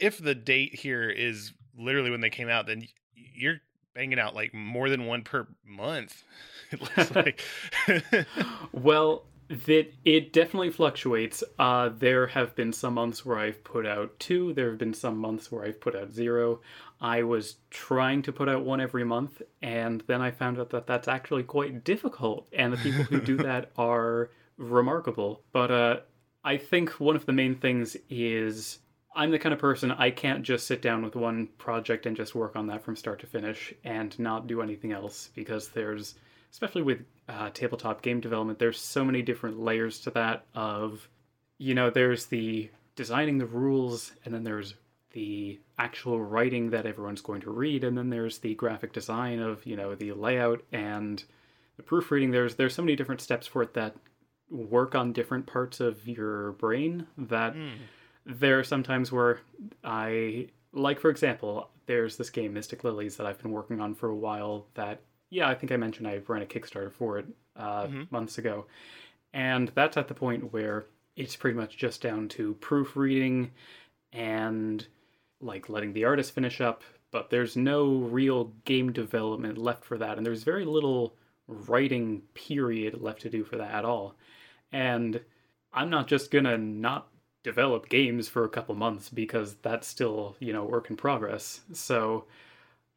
if 0.00 0.18
the 0.18 0.32
date 0.32 0.76
here 0.76 1.10
is 1.10 1.52
literally 1.76 2.12
when 2.12 2.20
they 2.20 2.30
came 2.30 2.48
out, 2.48 2.68
then 2.68 2.86
you're 3.16 3.56
banging 3.96 4.20
out 4.20 4.36
like 4.36 4.54
more 4.54 4.88
than 4.88 5.06
one 5.06 5.22
per 5.22 5.48
month. 5.66 6.22
it 6.70 6.80
looks 6.80 7.14
like. 7.16 7.40
well, 8.72 9.24
that 9.48 9.92
it 10.04 10.32
definitely 10.32 10.70
fluctuates. 10.70 11.42
Uh, 11.58 11.88
there 11.88 12.28
have 12.28 12.54
been 12.54 12.72
some 12.72 12.94
months 12.94 13.26
where 13.26 13.38
I've 13.38 13.64
put 13.64 13.84
out 13.84 14.20
two. 14.20 14.52
There 14.52 14.70
have 14.70 14.78
been 14.78 14.94
some 14.94 15.18
months 15.18 15.50
where 15.50 15.64
I've 15.64 15.80
put 15.80 15.96
out 15.96 16.12
zero. 16.12 16.60
I 17.00 17.24
was 17.24 17.56
trying 17.70 18.22
to 18.22 18.32
put 18.32 18.48
out 18.48 18.64
one 18.64 18.80
every 18.80 19.02
month, 19.02 19.42
and 19.62 20.04
then 20.06 20.22
I 20.22 20.30
found 20.30 20.60
out 20.60 20.70
that 20.70 20.86
that's 20.86 21.08
actually 21.08 21.42
quite 21.42 21.82
difficult. 21.82 22.46
And 22.52 22.72
the 22.72 22.76
people 22.76 23.02
who 23.02 23.20
do 23.20 23.36
that 23.38 23.72
are 23.76 24.30
remarkable. 24.56 25.42
But 25.52 25.70
uh, 25.72 25.96
I 26.44 26.56
think 26.56 26.90
one 27.00 27.16
of 27.16 27.26
the 27.26 27.32
main 27.32 27.54
things 27.54 27.96
is 28.10 28.78
I'm 29.14 29.30
the 29.30 29.38
kind 29.38 29.52
of 29.52 29.58
person 29.58 29.90
I 29.90 30.10
can't 30.10 30.42
just 30.42 30.66
sit 30.66 30.82
down 30.82 31.02
with 31.02 31.14
one 31.14 31.48
project 31.58 32.06
and 32.06 32.16
just 32.16 32.34
work 32.34 32.56
on 32.56 32.66
that 32.68 32.82
from 32.82 32.96
start 32.96 33.20
to 33.20 33.26
finish 33.26 33.74
and 33.84 34.18
not 34.18 34.46
do 34.46 34.62
anything 34.62 34.92
else 34.92 35.30
because 35.34 35.68
there's, 35.68 36.14
especially 36.50 36.82
with 36.82 37.00
uh, 37.28 37.50
tabletop 37.50 38.02
game 38.02 38.20
development, 38.20 38.58
there's 38.58 38.80
so 38.80 39.04
many 39.04 39.22
different 39.22 39.60
layers 39.60 40.00
to 40.00 40.10
that. 40.12 40.44
Of, 40.54 41.08
you 41.58 41.74
know, 41.74 41.90
there's 41.90 42.26
the 42.26 42.70
designing 42.96 43.38
the 43.38 43.46
rules, 43.46 44.12
and 44.24 44.34
then 44.34 44.44
there's 44.44 44.74
the 45.12 45.60
actual 45.78 46.20
writing 46.20 46.70
that 46.70 46.86
everyone's 46.86 47.20
going 47.20 47.42
to 47.42 47.50
read, 47.50 47.84
and 47.84 47.96
then 47.96 48.10
there's 48.10 48.38
the 48.38 48.54
graphic 48.54 48.92
design 48.92 49.38
of 49.40 49.64
you 49.66 49.76
know 49.76 49.94
the 49.94 50.12
layout 50.12 50.62
and 50.72 51.22
the 51.76 51.82
proofreading. 51.82 52.30
There's 52.30 52.56
there's 52.56 52.74
so 52.74 52.82
many 52.82 52.96
different 52.96 53.20
steps 53.20 53.46
for 53.46 53.62
it 53.62 53.74
that 53.74 53.94
work 54.52 54.94
on 54.94 55.12
different 55.12 55.46
parts 55.46 55.80
of 55.80 56.06
your 56.06 56.52
brain 56.52 57.06
that. 57.16 57.54
Mm 57.54 57.72
there 58.24 58.58
are 58.58 58.64
sometimes 58.64 59.10
where 59.10 59.40
I 59.82 60.48
like, 60.72 61.00
for 61.00 61.10
example, 61.10 61.70
there's 61.86 62.16
this 62.16 62.30
game 62.30 62.54
Mystic 62.54 62.84
Lilies 62.84 63.16
that 63.16 63.26
I've 63.26 63.40
been 63.42 63.50
working 63.50 63.80
on 63.80 63.94
for 63.94 64.08
a 64.08 64.16
while. 64.16 64.66
That 64.74 65.00
yeah, 65.30 65.48
I 65.48 65.54
think 65.54 65.72
I 65.72 65.76
mentioned 65.76 66.08
I 66.08 66.20
ran 66.26 66.42
a 66.42 66.46
Kickstarter 66.46 66.92
for 66.92 67.18
it 67.18 67.26
uh, 67.56 67.84
mm-hmm. 67.84 68.02
months 68.10 68.38
ago, 68.38 68.66
and 69.32 69.70
that's 69.74 69.96
at 69.96 70.08
the 70.08 70.14
point 70.14 70.52
where 70.52 70.86
it's 71.16 71.36
pretty 71.36 71.58
much 71.58 71.76
just 71.76 72.00
down 72.00 72.28
to 72.28 72.54
proofreading 72.54 73.50
and 74.12 74.86
like 75.40 75.68
letting 75.68 75.92
the 75.92 76.04
artist 76.04 76.34
finish 76.34 76.60
up. 76.60 76.82
But 77.10 77.28
there's 77.28 77.56
no 77.56 77.96
real 77.96 78.52
game 78.64 78.92
development 78.92 79.58
left 79.58 79.84
for 79.84 79.98
that, 79.98 80.16
and 80.16 80.24
there's 80.24 80.44
very 80.44 80.64
little 80.64 81.14
writing 81.46 82.22
period 82.34 83.00
left 83.00 83.22
to 83.22 83.30
do 83.30 83.44
for 83.44 83.56
that 83.56 83.72
at 83.72 83.84
all. 83.84 84.14
And 84.72 85.20
I'm 85.72 85.90
not 85.90 86.06
just 86.06 86.30
gonna 86.30 86.58
not 86.58 87.08
develop 87.42 87.88
games 87.88 88.28
for 88.28 88.44
a 88.44 88.48
couple 88.48 88.74
months 88.74 89.08
because 89.08 89.56
that's 89.62 89.86
still, 89.86 90.36
you 90.38 90.52
know, 90.52 90.64
work 90.64 90.90
in 90.90 90.96
progress. 90.96 91.62
So 91.72 92.24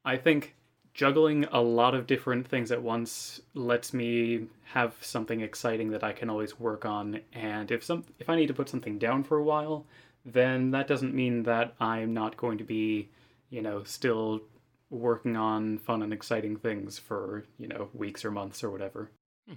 I 0.03 0.17
think 0.17 0.55
juggling 0.93 1.45
a 1.51 1.62
lot 1.62 1.93
of 1.93 2.08
different 2.08 2.47
things 2.47 2.71
at 2.71 2.81
once 2.81 3.41
lets 3.53 3.93
me 3.93 4.47
have 4.63 4.95
something 5.01 5.41
exciting 5.41 5.89
that 5.91 6.03
I 6.03 6.13
can 6.13 6.29
always 6.29 6.60
work 6.60 6.86
on 6.86 7.19
and 7.34 7.69
if 7.69 7.84
some 7.84 8.05
if 8.19 8.29
I 8.29 8.36
need 8.36 8.47
to 8.47 8.53
put 8.53 8.69
something 8.69 8.97
down 8.97 9.23
for 9.23 9.38
a 9.38 9.43
while, 9.43 9.86
then 10.25 10.71
that 10.71 10.88
doesn't 10.88 11.13
mean 11.13 11.43
that 11.43 11.75
I'm 11.79 12.13
not 12.13 12.38
going 12.38 12.58
to 12.60 12.63
be, 12.63 13.10
you 13.49 13.62
know, 13.62 13.84
still 13.84 14.41
working 14.89 15.36
on 15.36 15.78
fun 15.78 16.02
and 16.02 16.13
exciting 16.13 16.58
things 16.58 17.00
for, 17.00 17.45
you 17.58 17.67
know, 17.67 17.89
weeks 17.93 18.24
or 18.24 18.32
months 18.32 18.63
or 18.63 18.69
whatever. 18.69 19.12
Hmm. 19.48 19.56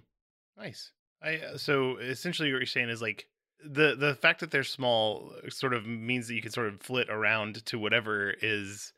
Nice. 0.56 0.92
I 1.22 1.36
uh, 1.36 1.56
so 1.58 1.96
essentially 1.96 2.52
what 2.52 2.58
you're 2.58 2.66
saying 2.66 2.90
is 2.90 3.02
like 3.02 3.26
the 3.64 3.96
the 3.96 4.14
fact 4.14 4.40
that 4.40 4.50
they're 4.50 4.64
small 4.64 5.32
uh, 5.44 5.50
sort 5.50 5.74
of 5.74 5.86
means 5.86 6.28
that 6.28 6.34
you 6.34 6.42
can 6.42 6.52
sort 6.52 6.68
of 6.68 6.80
flit 6.80 7.08
around 7.10 7.64
to 7.66 7.78
whatever 7.78 8.34
is 8.40 8.92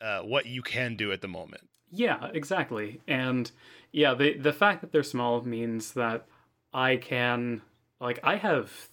uh, 0.00 0.20
what 0.20 0.46
you 0.46 0.62
can 0.62 0.96
do 0.96 1.12
at 1.12 1.20
the 1.20 1.28
moment. 1.28 1.68
Yeah, 1.90 2.30
exactly. 2.32 3.00
And 3.06 3.50
yeah, 3.90 4.14
the 4.14 4.36
the 4.36 4.52
fact 4.52 4.80
that 4.80 4.92
they're 4.92 5.02
small 5.02 5.42
means 5.42 5.92
that 5.92 6.26
I 6.72 6.96
can 6.96 7.62
like 8.00 8.20
I 8.22 8.36
have 8.36 8.88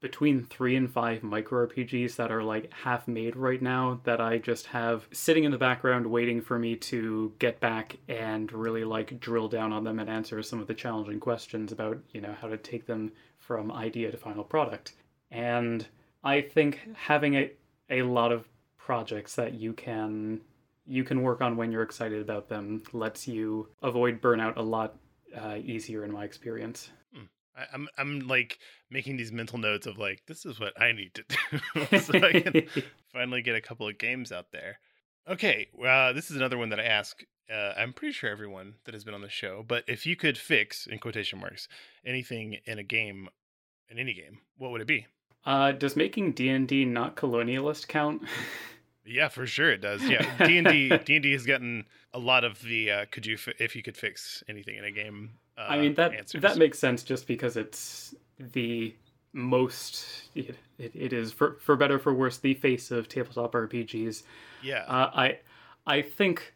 between 0.00 0.44
three 0.44 0.76
and 0.76 0.90
five 0.90 1.22
micro 1.22 1.66
RPGs 1.66 2.16
that 2.16 2.30
are 2.30 2.42
like 2.42 2.72
half 2.72 3.08
made 3.08 3.34
right 3.34 3.60
now 3.60 4.00
that 4.04 4.20
I 4.20 4.38
just 4.38 4.66
have 4.66 5.08
sitting 5.12 5.44
in 5.44 5.50
the 5.50 5.58
background 5.58 6.06
waiting 6.06 6.40
for 6.40 6.58
me 6.58 6.76
to 6.76 7.32
get 7.38 7.58
back 7.58 7.96
and 8.08 8.52
really 8.52 8.84
like 8.84 9.18
drill 9.18 9.48
down 9.48 9.72
on 9.72 9.84
them 9.84 9.98
and 9.98 10.08
answer 10.08 10.42
some 10.42 10.60
of 10.60 10.68
the 10.68 10.74
challenging 10.74 11.18
questions 11.18 11.72
about, 11.72 11.98
you 12.12 12.20
know, 12.20 12.34
how 12.40 12.48
to 12.48 12.56
take 12.56 12.86
them 12.86 13.12
from 13.38 13.72
idea 13.72 14.10
to 14.10 14.16
final 14.16 14.44
product. 14.44 14.92
And 15.30 15.86
I 16.22 16.42
think 16.42 16.80
having 16.94 17.34
a, 17.34 17.50
a 17.90 18.02
lot 18.02 18.30
of 18.30 18.46
projects 18.76 19.34
that 19.34 19.54
you 19.54 19.72
can 19.72 20.40
you 20.86 21.04
can 21.04 21.22
work 21.22 21.42
on 21.42 21.56
when 21.56 21.70
you're 21.70 21.82
excited 21.82 22.22
about 22.22 22.48
them 22.48 22.82
lets 22.94 23.28
you 23.28 23.68
avoid 23.82 24.22
burnout 24.22 24.56
a 24.56 24.62
lot 24.62 24.96
uh, 25.36 25.56
easier 25.62 26.02
in 26.02 26.10
my 26.10 26.24
experience. 26.24 26.90
I, 27.58 27.64
I'm 27.72 27.88
I'm 27.98 28.20
like 28.20 28.58
making 28.90 29.16
these 29.16 29.32
mental 29.32 29.58
notes 29.58 29.86
of 29.86 29.98
like 29.98 30.22
this 30.26 30.46
is 30.46 30.60
what 30.60 30.80
I 30.80 30.92
need 30.92 31.14
to 31.14 31.24
do 31.28 31.98
so 31.98 32.14
I 32.14 32.40
can 32.40 32.84
finally 33.12 33.42
get 33.42 33.56
a 33.56 33.60
couple 33.60 33.88
of 33.88 33.98
games 33.98 34.32
out 34.32 34.52
there. 34.52 34.78
Okay, 35.28 35.68
uh, 35.86 36.12
this 36.12 36.30
is 36.30 36.36
another 36.36 36.56
one 36.56 36.70
that 36.70 36.80
I 36.80 36.84
ask. 36.84 37.22
Uh, 37.52 37.72
I'm 37.76 37.92
pretty 37.92 38.12
sure 38.12 38.30
everyone 38.30 38.74
that 38.84 38.94
has 38.94 39.04
been 39.04 39.14
on 39.14 39.22
the 39.22 39.28
show, 39.28 39.64
but 39.66 39.84
if 39.86 40.06
you 40.06 40.16
could 40.16 40.38
fix 40.38 40.86
in 40.86 40.98
quotation 40.98 41.38
marks 41.38 41.68
anything 42.04 42.58
in 42.64 42.78
a 42.78 42.82
game, 42.82 43.28
in 43.90 43.98
any 43.98 44.14
game, 44.14 44.38
what 44.56 44.70
would 44.70 44.80
it 44.80 44.86
be? 44.86 45.06
Uh, 45.44 45.72
does 45.72 45.96
making 45.96 46.32
D 46.32 46.48
and 46.48 46.68
D 46.68 46.84
not 46.84 47.16
colonialist 47.16 47.88
count? 47.88 48.22
yeah, 49.06 49.28
for 49.28 49.46
sure 49.46 49.70
it 49.70 49.80
does. 49.80 50.02
Yeah, 50.08 50.46
D 50.46 50.58
and 50.58 50.66
D 50.66 50.88
D 51.04 51.16
and 51.16 51.22
D 51.22 51.32
has 51.32 51.46
gotten 51.46 51.86
a 52.12 52.18
lot 52.18 52.44
of 52.44 52.60
the 52.62 52.90
uh, 52.90 53.06
could 53.10 53.26
you 53.26 53.36
if 53.58 53.76
you 53.76 53.82
could 53.82 53.96
fix 53.96 54.42
anything 54.48 54.76
in 54.76 54.84
a 54.84 54.92
game. 54.92 55.38
Uh, 55.58 55.66
I 55.68 55.78
mean 55.78 55.94
that 55.94 56.14
answers. 56.14 56.42
that 56.42 56.56
makes 56.56 56.78
sense 56.78 57.02
just 57.02 57.26
because 57.26 57.56
it's 57.56 58.14
the 58.38 58.94
most 59.32 60.06
it, 60.34 60.56
it, 60.78 60.92
it 60.94 61.12
is 61.12 61.32
for 61.32 61.56
for 61.60 61.76
better 61.76 61.98
for 61.98 62.14
worse 62.14 62.38
the 62.38 62.54
face 62.54 62.90
of 62.90 63.08
tabletop 63.08 63.52
RPGs. 63.52 64.22
Yeah, 64.62 64.84
uh, 64.86 65.10
I 65.14 65.38
I 65.86 66.02
think 66.02 66.54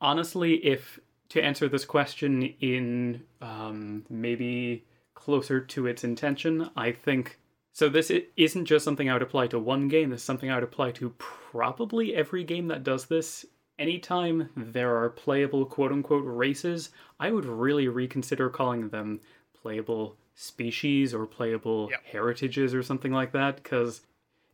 honestly 0.00 0.54
if 0.64 1.00
to 1.30 1.42
answer 1.42 1.68
this 1.68 1.84
question 1.84 2.54
in 2.60 3.22
um, 3.40 4.04
maybe 4.08 4.84
closer 5.14 5.60
to 5.60 5.86
its 5.86 6.04
intention. 6.04 6.70
I 6.76 6.92
think 6.92 7.38
so. 7.72 7.88
This 7.88 8.12
isn't 8.36 8.66
just 8.66 8.84
something 8.84 9.08
I 9.08 9.14
would 9.14 9.22
apply 9.22 9.48
to 9.48 9.58
one 9.58 9.88
game. 9.88 10.10
This 10.10 10.20
is 10.20 10.24
something 10.24 10.50
I 10.50 10.54
would 10.54 10.64
apply 10.64 10.92
to 10.92 11.10
probably 11.18 12.14
every 12.14 12.44
game 12.44 12.68
that 12.68 12.84
does 12.84 13.06
this. 13.06 13.46
Anytime 13.78 14.50
there 14.56 14.96
are 14.96 15.10
playable 15.10 15.66
quote 15.66 15.92
unquote 15.92 16.24
races, 16.24 16.90
I 17.18 17.32
would 17.32 17.44
really 17.44 17.88
reconsider 17.88 18.48
calling 18.48 18.88
them 18.88 19.20
playable 19.60 20.16
species 20.34 21.14
or 21.14 21.26
playable 21.26 21.88
yep. 21.90 22.04
heritages 22.04 22.74
or 22.74 22.82
something 22.82 23.12
like 23.12 23.32
that 23.32 23.56
because 23.56 24.02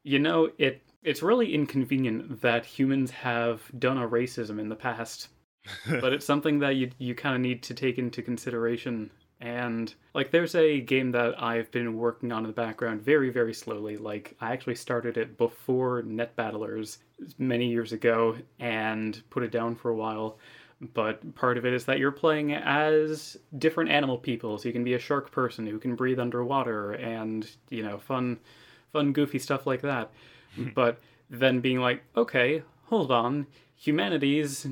you 0.02 0.18
know 0.18 0.50
it 0.58 0.82
It's 1.02 1.22
really 1.22 1.54
inconvenient 1.54 2.40
that 2.42 2.64
humans 2.64 3.10
have 3.10 3.62
done 3.78 3.98
a 3.98 4.08
racism 4.08 4.58
in 4.58 4.68
the 4.68 4.76
past, 4.76 5.28
but 5.88 6.12
it's 6.12 6.26
something 6.26 6.58
that 6.60 6.76
you 6.76 6.90
you 6.98 7.14
kind 7.14 7.34
of 7.34 7.40
need 7.40 7.62
to 7.64 7.74
take 7.74 7.98
into 7.98 8.22
consideration. 8.22 9.10
And 9.42 9.94
like, 10.14 10.30
there's 10.30 10.54
a 10.54 10.80
game 10.80 11.12
that 11.12 11.42
I've 11.42 11.70
been 11.70 11.96
working 11.96 12.30
on 12.30 12.44
in 12.44 12.50
the 12.50 12.52
background 12.52 13.00
very, 13.00 13.30
very 13.30 13.54
slowly. 13.54 13.96
Like, 13.96 14.36
I 14.38 14.52
actually 14.52 14.74
started 14.74 15.16
it 15.16 15.38
before 15.38 16.02
Net 16.02 16.36
Battlers 16.36 16.98
many 17.38 17.68
years 17.68 17.92
ago 17.92 18.36
and 18.58 19.22
put 19.30 19.42
it 19.42 19.50
down 19.50 19.74
for 19.74 19.90
a 19.90 19.94
while. 19.96 20.38
But 20.94 21.34
part 21.34 21.58
of 21.58 21.66
it 21.66 21.74
is 21.74 21.84
that 21.84 21.98
you're 21.98 22.10
playing 22.10 22.54
as 22.54 23.36
different 23.58 23.90
animal 23.90 24.16
people. 24.16 24.56
So 24.56 24.68
you 24.68 24.72
can 24.72 24.84
be 24.84 24.94
a 24.94 24.98
shark 24.98 25.30
person 25.30 25.66
who 25.66 25.78
can 25.78 25.94
breathe 25.94 26.18
underwater 26.18 26.92
and, 26.92 27.48
you 27.68 27.82
know, 27.82 27.98
fun, 27.98 28.38
fun, 28.92 29.12
goofy 29.12 29.38
stuff 29.38 29.66
like 29.66 29.82
that. 29.82 30.10
but 30.74 30.98
then 31.28 31.60
being 31.60 31.80
like, 31.80 32.02
okay, 32.16 32.62
hold 32.84 33.12
on, 33.12 33.46
humanity's 33.76 34.66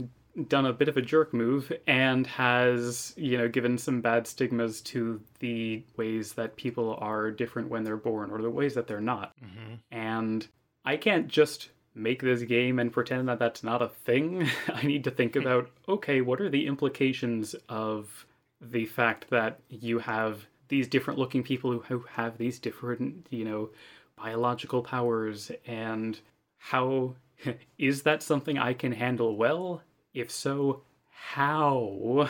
done 0.48 0.66
a 0.66 0.72
bit 0.72 0.88
of 0.88 0.96
a 0.96 1.02
jerk 1.02 1.34
move 1.34 1.72
and 1.86 2.26
has, 2.26 3.12
you 3.16 3.36
know, 3.36 3.48
given 3.48 3.76
some 3.76 4.00
bad 4.00 4.26
stigmas 4.26 4.80
to 4.80 5.20
the 5.40 5.82
ways 5.96 6.34
that 6.34 6.56
people 6.56 6.96
are 7.00 7.30
different 7.30 7.68
when 7.68 7.84
they're 7.84 7.96
born 7.96 8.30
or 8.30 8.40
the 8.40 8.50
ways 8.50 8.74
that 8.74 8.86
they're 8.86 9.00
not. 9.00 9.34
Mm-hmm. 9.44 9.74
And 9.90 10.46
I 10.84 10.96
can't 10.96 11.28
just 11.28 11.70
make 11.98 12.22
this 12.22 12.42
game 12.42 12.78
and 12.78 12.92
pretend 12.92 13.28
that 13.28 13.38
that's 13.38 13.62
not 13.62 13.82
a 13.82 13.88
thing. 13.88 14.48
I 14.72 14.86
need 14.86 15.04
to 15.04 15.10
think 15.10 15.36
about, 15.36 15.70
okay, 15.88 16.20
what 16.20 16.40
are 16.40 16.48
the 16.48 16.66
implications 16.66 17.54
of 17.68 18.26
the 18.60 18.86
fact 18.86 19.30
that 19.30 19.60
you 19.68 19.98
have 19.98 20.46
these 20.68 20.88
different 20.88 21.18
looking 21.18 21.42
people 21.42 21.72
who, 21.72 21.80
who 21.80 22.04
have 22.10 22.38
these 22.38 22.58
different, 22.58 23.26
you 23.30 23.44
know, 23.44 23.70
biological 24.16 24.82
powers 24.82 25.50
and 25.66 26.18
how 26.58 27.14
is 27.78 28.02
that 28.02 28.22
something 28.22 28.58
I 28.58 28.72
can 28.74 28.92
handle 28.92 29.36
well? 29.36 29.82
If 30.14 30.30
so, 30.30 30.82
how? 31.10 32.28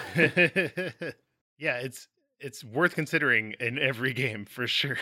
yeah, 1.58 1.78
it's 1.78 2.08
it's 2.40 2.62
worth 2.62 2.94
considering 2.94 3.54
in 3.60 3.78
every 3.78 4.12
game 4.12 4.44
for 4.44 4.66
sure. 4.66 4.98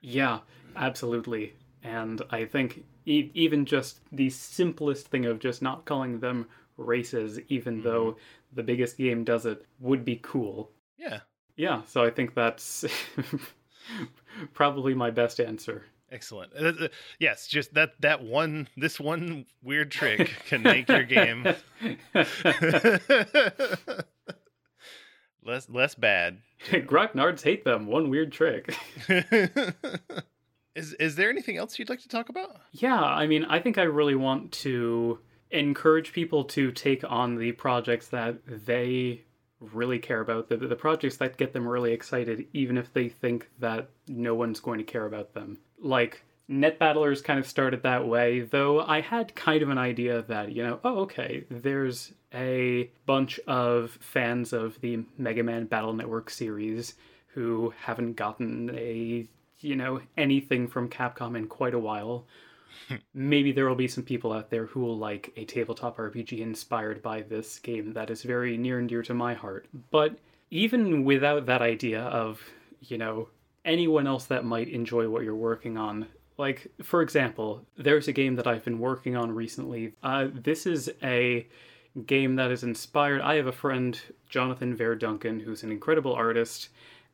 yeah, 0.00 0.40
absolutely. 0.76 1.54
And 1.82 2.20
I 2.30 2.44
think 2.44 2.84
e- 3.06 3.30
even 3.34 3.64
just 3.64 4.00
the 4.12 4.30
simplest 4.30 5.08
thing 5.08 5.26
of 5.26 5.38
just 5.38 5.62
not 5.62 5.84
calling 5.84 6.20
them 6.20 6.46
races, 6.76 7.40
even 7.48 7.76
mm-hmm. 7.76 7.88
though 7.88 8.16
the 8.52 8.62
biggest 8.62 8.98
game 8.98 9.24
does 9.24 9.46
it, 9.46 9.64
would 9.78 10.04
be 10.04 10.20
cool. 10.22 10.70
Yeah. 10.98 11.20
Yeah, 11.56 11.82
so 11.86 12.02
I 12.02 12.10
think 12.10 12.34
that's 12.34 12.84
probably 14.54 14.94
my 14.94 15.10
best 15.10 15.40
answer. 15.40 15.84
Excellent. 16.12 16.52
Uh, 16.58 16.72
uh, 16.84 16.88
yes, 17.18 17.46
just 17.46 17.74
that 17.74 17.92
that 18.00 18.22
one 18.22 18.66
this 18.76 18.98
one 18.98 19.46
weird 19.62 19.92
trick 19.92 20.32
can 20.46 20.62
make 20.62 20.88
your 20.88 21.04
game 21.04 21.44
less 25.44 25.68
less 25.68 25.94
bad. 25.94 26.38
Grognards 26.68 27.42
hate 27.42 27.64
them. 27.64 27.86
One 27.86 28.10
weird 28.10 28.32
trick. 28.32 28.74
Is 30.80 30.94
is 30.94 31.16
there 31.16 31.30
anything 31.30 31.56
else 31.56 31.78
you'd 31.78 31.90
like 31.90 32.00
to 32.00 32.08
talk 32.08 32.28
about? 32.28 32.60
Yeah, 32.72 33.00
I 33.00 33.26
mean, 33.26 33.44
I 33.44 33.60
think 33.60 33.78
I 33.78 33.82
really 33.82 34.14
want 34.14 34.52
to 34.52 35.18
encourage 35.50 36.12
people 36.12 36.44
to 36.44 36.72
take 36.72 37.04
on 37.08 37.36
the 37.36 37.52
projects 37.52 38.08
that 38.08 38.36
they 38.46 39.24
really 39.60 39.98
care 39.98 40.20
about 40.20 40.48
the, 40.48 40.56
the 40.56 40.76
projects 40.76 41.16
that 41.18 41.36
get 41.36 41.52
them 41.52 41.68
really 41.68 41.92
excited 41.92 42.46
even 42.54 42.78
if 42.78 42.92
they 42.94 43.08
think 43.08 43.48
that 43.58 43.90
no 44.08 44.34
one's 44.34 44.58
going 44.60 44.78
to 44.78 44.84
care 44.84 45.04
about 45.04 45.34
them 45.34 45.58
like 45.78 46.22
net 46.48 46.78
battlers 46.78 47.20
kind 47.20 47.38
of 47.38 47.46
started 47.46 47.82
that 47.82 48.06
way 48.06 48.40
though 48.40 48.80
i 48.80 49.02
had 49.02 49.34
kind 49.34 49.60
of 49.60 49.68
an 49.68 49.76
idea 49.76 50.22
that 50.22 50.52
you 50.52 50.62
know 50.62 50.80
oh 50.82 51.00
okay 51.00 51.44
there's 51.50 52.12
a 52.32 52.90
bunch 53.04 53.38
of 53.46 53.90
fans 54.00 54.54
of 54.54 54.80
the 54.80 55.04
mega 55.18 55.42
man 55.42 55.66
battle 55.66 55.92
network 55.92 56.30
series 56.30 56.94
who 57.26 57.72
haven't 57.82 58.14
gotten 58.14 58.70
a 58.74 59.26
you 59.60 59.76
know 59.76 60.00
anything 60.16 60.66
from 60.66 60.88
capcom 60.88 61.36
in 61.36 61.46
quite 61.46 61.74
a 61.74 61.78
while 61.78 62.24
maybe 63.14 63.52
there 63.52 63.68
will 63.68 63.74
be 63.74 63.88
some 63.88 64.04
people 64.04 64.32
out 64.32 64.50
there 64.50 64.66
who 64.66 64.80
will 64.80 64.96
like 64.96 65.32
a 65.36 65.44
tabletop 65.44 65.96
rpg 65.96 66.38
inspired 66.38 67.02
by 67.02 67.22
this 67.22 67.58
game 67.58 67.92
that 67.92 68.10
is 68.10 68.22
very 68.22 68.56
near 68.56 68.78
and 68.78 68.88
dear 68.88 69.02
to 69.02 69.14
my 69.14 69.34
heart 69.34 69.66
but 69.90 70.18
even 70.50 71.04
without 71.04 71.46
that 71.46 71.62
idea 71.62 72.02
of 72.02 72.40
you 72.80 72.98
know 72.98 73.28
anyone 73.64 74.06
else 74.06 74.26
that 74.26 74.44
might 74.44 74.68
enjoy 74.68 75.08
what 75.08 75.22
you're 75.22 75.34
working 75.34 75.76
on. 75.76 76.06
Like, 76.38 76.68
for 76.82 77.02
example, 77.02 77.64
there's 77.76 78.08
a 78.08 78.12
game 78.12 78.36
that 78.36 78.46
I've 78.46 78.64
been 78.64 78.78
working 78.78 79.16
on 79.16 79.32
recently. 79.32 79.92
Uh, 80.02 80.28
this 80.32 80.66
is 80.66 80.90
a 81.02 81.46
game 82.06 82.36
that 82.36 82.50
is 82.50 82.62
inspired. 82.62 83.20
I 83.20 83.34
have 83.34 83.46
a 83.46 83.52
friend, 83.52 84.00
Jonathan 84.28 84.76
Verduncan, 84.76 85.42
who's 85.42 85.62
an 85.62 85.70
incredible 85.70 86.14
artist, 86.14 86.70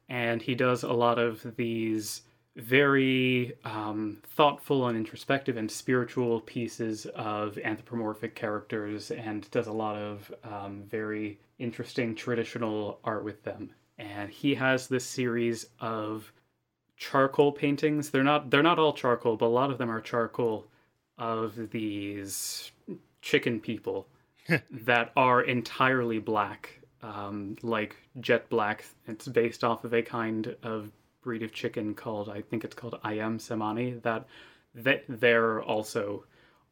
and 0.09 0.41
he 0.41 0.55
does 0.55 0.85
a 0.85 0.93
lot 0.93 1.19
of 1.19 1.57
these 1.57 2.23
very 2.57 3.53
um, 3.65 4.19
thoughtful 4.35 4.89
and 4.89 4.97
introspective 4.97 5.57
and 5.57 5.71
spiritual 5.71 6.41
pieces 6.41 7.07
of 7.15 7.59
anthropomorphic 7.59 8.35
characters 8.35 9.11
and 9.11 9.51
does 9.51 9.67
a 9.67 9.73
lot 9.73 9.97
of 9.97 10.33
um, 10.43 10.83
very 10.91 11.39
interesting 11.59 12.15
traditional 12.15 12.99
art 13.05 13.25
with 13.25 13.43
them. 13.45 13.71
And 13.99 14.31
he 14.31 14.55
has 14.55 14.89
this 14.89 15.05
series 15.05 15.67
of 15.81 16.33
charcoal 16.97 17.53
paintings. 17.53 18.11
They're 18.11 18.25
not 18.25 18.51
they're 18.51 18.63
not 18.63 18.79
all 18.79 18.93
charcoal, 18.93 19.37
but 19.37 19.47
a 19.47 19.49
lot 19.49 19.71
of 19.71 19.79
them 19.79 19.91
are 19.91 20.01
charcoal 20.01 20.67
of 21.19 21.71
these 21.71 22.71
chicken 23.21 23.61
people 23.61 24.07
that 24.71 25.13
are 25.17 25.43
entirely 25.43 26.19
black, 26.19 26.81
um, 27.03 27.57
like 27.63 27.97
jet 28.21 28.49
black. 28.49 28.85
It's 29.07 29.29
based 29.29 29.63
off 29.63 29.85
of 29.85 29.93
a 29.93 30.03
kind 30.03 30.57
of 30.63 30.91
breed 31.27 31.43
of 31.43 31.53
chicken 31.53 31.95
called 31.95 32.29
I 32.29 32.41
think 32.41 32.65
it's 32.65 32.75
called 32.75 32.99
Ayam 33.05 33.39
Cemani. 33.39 34.01
That 34.03 34.27
that 34.75 35.05
they're 35.09 35.61
also 35.63 36.25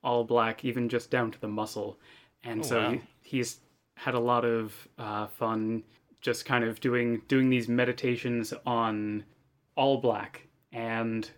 all 0.03 0.25
black, 0.25 0.65
even 0.65 0.89
just 0.89 1.11
down 1.11 1.31
to 1.33 1.41
the 1.41 1.49
muscle. 1.49 1.99
And 2.45 2.61
oh, 2.61 2.65
so 2.65 2.81
wow. 2.81 2.91
he, 2.91 3.01
he's 3.23 3.59
had 3.97 4.15
a 4.15 4.21
lot 4.21 4.45
of 4.45 4.89
uh, 4.99 5.27
fun 5.27 5.83
just 6.21 6.45
kind 6.45 6.65
of 6.65 6.81
doing 6.81 7.23
doing 7.29 7.51
these 7.51 7.69
meditations 7.69 8.55
on 8.65 9.25
all 9.77 9.99
black 9.99 10.47
and 10.73 11.29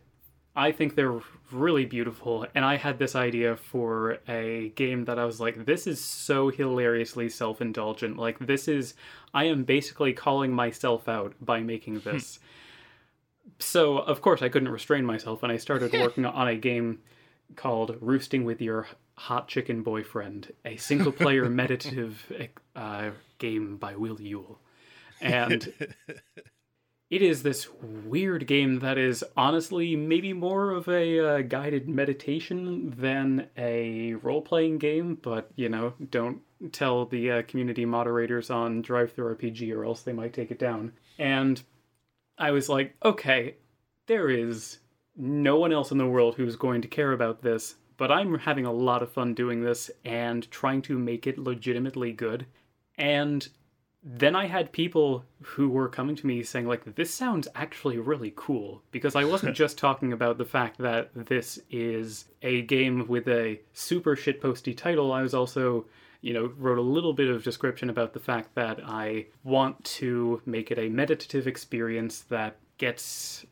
I 0.57 0.73
think 0.73 0.95
they're 0.95 1.21
really 1.53 1.85
beautiful. 1.85 2.47
And 2.55 2.65
I 2.65 2.77
had 2.77 2.99
this 2.99 3.15
idea 3.15 3.57
for 3.57 4.19
a 4.27 4.71
game 4.71 5.05
that 5.05 5.19
I 5.19 5.27
was 5.27 5.39
like, 5.39 5.67
this 5.67 5.87
is 5.87 6.03
so 6.03 6.49
hilariously 6.49 7.29
self 7.29 7.61
indulgent. 7.61 8.17
Like, 8.17 8.39
this 8.39 8.67
is, 8.67 8.95
I 9.35 9.45
am 9.45 9.65
basically 9.65 10.15
calling 10.15 10.53
myself 10.53 11.09
out 11.09 11.35
by 11.43 11.61
making 11.61 11.97
hmm. 11.97 12.11
this. 12.11 12.39
So, 13.59 13.99
of 13.99 14.21
course, 14.21 14.43
I 14.43 14.49
couldn't 14.49 14.69
restrain 14.69 15.05
myself, 15.05 15.43
and 15.43 15.51
I 15.51 15.57
started 15.57 15.93
working 16.01 16.25
on 16.25 16.49
a 16.49 16.57
game 16.57 17.01
called 17.55 17.97
Roosting 18.01 18.45
with 18.45 18.61
Your 18.61 18.87
Hot 19.15 19.49
Chicken 19.49 19.83
Boyfriend, 19.83 20.53
a 20.65 20.77
single 20.77 21.13
player 21.13 21.49
meditative 21.51 22.51
uh, 22.75 23.11
game 23.39 23.77
by 23.77 23.97
Will 23.97 24.17
Uhl. 24.17 24.57
And 25.21 25.73
it 27.11 27.23
is 27.23 27.43
this 27.43 27.69
weird 27.81 28.47
game 28.47 28.81
that 28.81 28.99
is 28.99 29.25
honestly 29.37 29.95
maybe 29.97 30.33
more 30.33 30.73
of 30.73 30.89
a 30.89 31.21
uh, 31.21 31.43
guided 31.43 31.89
meditation 31.89 32.95
than 32.99 33.49
a 33.57 34.15
role 34.15 34.43
playing 34.43 34.79
game, 34.79 35.19
but 35.23 35.51
you 35.55 35.69
know, 35.69 35.95
don't 36.11 36.41
tell 36.73 37.07
the 37.07 37.31
uh, 37.31 37.43
community 37.43 37.85
moderators 37.85 38.51
on 38.51 38.83
DriveThruRPG, 38.83 39.75
or 39.75 39.85
else 39.85 40.03
they 40.03 40.13
might 40.13 40.33
take 40.33 40.51
it 40.51 40.59
down. 40.59 40.93
And 41.19 41.63
I 42.39 42.51
was 42.51 42.69
like, 42.69 42.95
okay, 43.05 43.57
there 44.07 44.29
is 44.29 44.79
no 45.17 45.59
one 45.59 45.73
else 45.73 45.91
in 45.91 45.99
the 45.99 46.07
world 46.07 46.35
who's 46.37 46.57
going 46.57 46.83
to 46.83 46.89
care 46.89 47.13
about 47.13 47.43
this, 47.43 47.77
but 47.97 48.13
I'm 48.13 48.39
having 48.39 48.67
a 48.67 48.73
lot 48.73 49.03
of 49.03 49.11
fun 49.13 49.35
doing 49.35 49.63
this 49.63 49.91
and 50.05 50.51
trying 50.51 50.83
to 50.83 50.99
make 50.99 51.27
it 51.27 51.39
legitimately 51.39 52.13
good. 52.13 52.47
And 52.99 53.49
then 54.03 54.37
I 54.37 54.47
had 54.47 54.71
people 54.71 55.25
who 55.43 55.69
were 55.69 55.89
coming 55.89 56.15
to 56.17 56.27
me 56.27 56.43
saying, 56.43 56.67
like, 56.67 56.95
this 56.95 57.13
sounds 57.13 57.49
actually 57.55 57.99
really 57.99 58.33
cool. 58.37 58.83
Because 58.93 59.17
I 59.17 59.25
wasn't 59.25 59.57
just 59.65 59.79
talking 59.79 60.13
about 60.13 60.39
the 60.39 60.45
fact 60.45 60.79
that 60.79 61.11
this 61.15 61.59
is 61.71 62.27
a 62.43 62.63
game 62.63 63.09
with 63.09 63.27
a 63.27 63.61
super 63.73 64.15
shitposty 64.15 64.77
title. 64.77 65.13
I 65.13 65.23
was 65.23 65.35
also, 65.35 65.87
you 66.21 66.33
know, 66.33 66.53
wrote 66.59 66.79
a 66.79 66.83
little 66.83 67.13
bit 67.13 67.29
of 67.29 67.45
description 67.45 67.91
about 67.91 68.13
the 68.13 68.21
fact 68.21 68.55
that 68.55 68.81
I 68.85 69.27
want 69.45 69.85
to 69.85 70.41
make 70.47 70.71
it 70.71 70.79
a 70.79 70.89
meditative 70.89 71.47
experience 71.47 72.21
that 72.23 72.57
gets. 72.79 73.45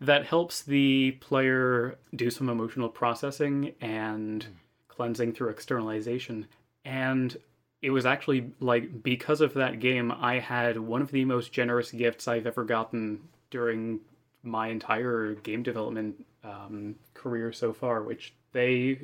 that 0.00 0.24
helps 0.24 0.62
the 0.62 1.12
player 1.20 1.98
do 2.16 2.30
some 2.30 2.48
emotional 2.48 2.88
processing 2.88 3.74
and 3.80 4.46
cleansing 4.88 5.32
through 5.32 5.50
externalization. 5.50 6.46
And 6.84 7.36
it 7.82 7.90
was 7.90 8.06
actually 8.06 8.50
like 8.60 9.02
because 9.02 9.40
of 9.40 9.54
that 9.54 9.80
game, 9.80 10.12
I 10.12 10.38
had 10.38 10.78
one 10.78 11.02
of 11.02 11.10
the 11.10 11.24
most 11.24 11.52
generous 11.52 11.90
gifts 11.90 12.28
I've 12.28 12.46
ever 12.46 12.64
gotten 12.64 13.20
during 13.50 14.00
my 14.42 14.68
entire 14.68 15.34
game 15.34 15.62
development 15.62 16.24
um, 16.44 16.96
career 17.14 17.52
so 17.52 17.72
far, 17.72 18.02
which 18.02 18.34
they 18.52 18.98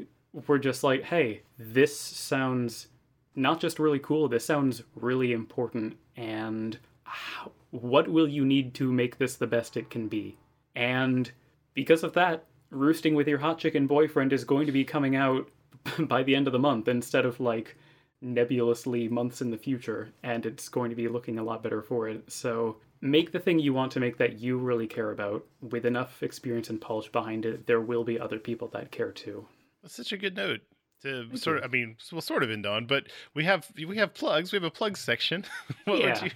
were 0.46 0.58
just 0.58 0.84
like, 0.84 1.04
hey, 1.04 1.42
this 1.58 1.98
sounds 1.98 2.88
not 3.34 3.60
just 3.60 3.78
really 3.78 3.98
cool, 3.98 4.28
this 4.28 4.44
sounds 4.44 4.82
really 4.94 5.32
important. 5.32 5.96
And 6.16 6.78
how, 7.04 7.52
what 7.70 8.08
will 8.08 8.28
you 8.28 8.44
need 8.44 8.74
to 8.74 8.92
make 8.92 9.18
this 9.18 9.36
the 9.36 9.46
best 9.46 9.76
it 9.76 9.90
can 9.90 10.08
be? 10.08 10.36
And 10.74 11.30
because 11.74 12.02
of 12.02 12.12
that, 12.14 12.44
Roosting 12.70 13.14
with 13.14 13.28
Your 13.28 13.38
Hot 13.38 13.58
Chicken 13.58 13.86
Boyfriend 13.86 14.32
is 14.32 14.44
going 14.44 14.66
to 14.66 14.72
be 14.72 14.84
coming 14.84 15.14
out 15.14 15.48
by 16.00 16.22
the 16.22 16.34
end 16.34 16.46
of 16.46 16.52
the 16.52 16.58
month 16.58 16.88
instead 16.88 17.24
of 17.24 17.38
like 17.38 17.76
nebulously 18.20 19.08
months 19.08 19.40
in 19.40 19.50
the 19.50 19.58
future, 19.58 20.10
and 20.22 20.46
it's 20.46 20.68
going 20.68 20.90
to 20.90 20.96
be 20.96 21.08
looking 21.08 21.38
a 21.38 21.44
lot 21.44 21.62
better 21.62 21.82
for 21.82 22.08
it. 22.08 22.30
So 22.30 22.78
make 23.00 23.30
the 23.30 23.38
thing 23.38 23.58
you 23.58 23.72
want 23.72 23.92
to 23.92 24.00
make 24.00 24.16
that 24.18 24.38
you 24.40 24.58
really 24.58 24.86
care 24.86 25.12
about 25.12 25.44
with 25.60 25.84
enough 25.84 26.22
experience 26.22 26.70
and 26.70 26.80
polish 26.80 27.10
behind 27.12 27.44
it. 27.44 27.66
There 27.66 27.80
will 27.80 28.04
be 28.04 28.18
other 28.18 28.38
people 28.38 28.68
that 28.68 28.90
care 28.90 29.12
too. 29.12 29.46
That's 29.86 29.94
such 29.94 30.10
a 30.10 30.16
good 30.16 30.34
note 30.34 30.62
to 31.02 31.28
Thank 31.28 31.38
sort 31.38 31.58
of. 31.58 31.64
I 31.64 31.68
mean, 31.68 31.94
we'll 32.10 32.20
sort 32.20 32.42
of 32.42 32.50
end 32.50 32.66
on, 32.66 32.86
but 32.86 33.04
we 33.34 33.44
have 33.44 33.68
we 33.76 33.98
have 33.98 34.14
plugs. 34.14 34.50
We 34.50 34.56
have 34.56 34.64
a 34.64 34.70
plug 34.70 34.96
section. 34.96 35.44
what 35.84 36.00
yeah. 36.00 36.28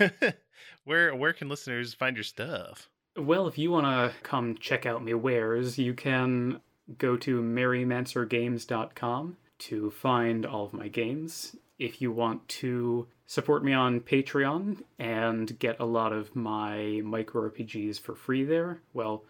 You, 0.00 0.10
where 0.84 1.14
where 1.14 1.34
can 1.34 1.50
listeners 1.50 1.92
find 1.92 2.16
your 2.16 2.24
stuff? 2.24 2.88
Well, 3.14 3.46
if 3.46 3.58
you 3.58 3.70
want 3.70 3.84
to 3.84 4.14
come 4.22 4.56
check 4.56 4.86
out 4.86 5.04
me 5.04 5.12
wares, 5.12 5.76
you 5.76 5.92
can 5.92 6.62
go 6.96 7.18
to 7.18 7.42
merrymancergames.com 7.42 9.36
to 9.58 9.90
find 9.90 10.46
all 10.46 10.64
of 10.64 10.72
my 10.72 10.88
games. 10.88 11.56
If 11.78 12.00
you 12.00 12.10
want 12.10 12.48
to 12.48 13.06
support 13.26 13.62
me 13.62 13.74
on 13.74 14.00
Patreon 14.00 14.82
and 14.98 15.58
get 15.58 15.78
a 15.78 15.84
lot 15.84 16.14
of 16.14 16.34
my 16.34 17.02
micro 17.04 17.50
RPGs 17.50 18.00
for 18.00 18.14
free 18.14 18.44
there, 18.44 18.80
well, 18.94 19.24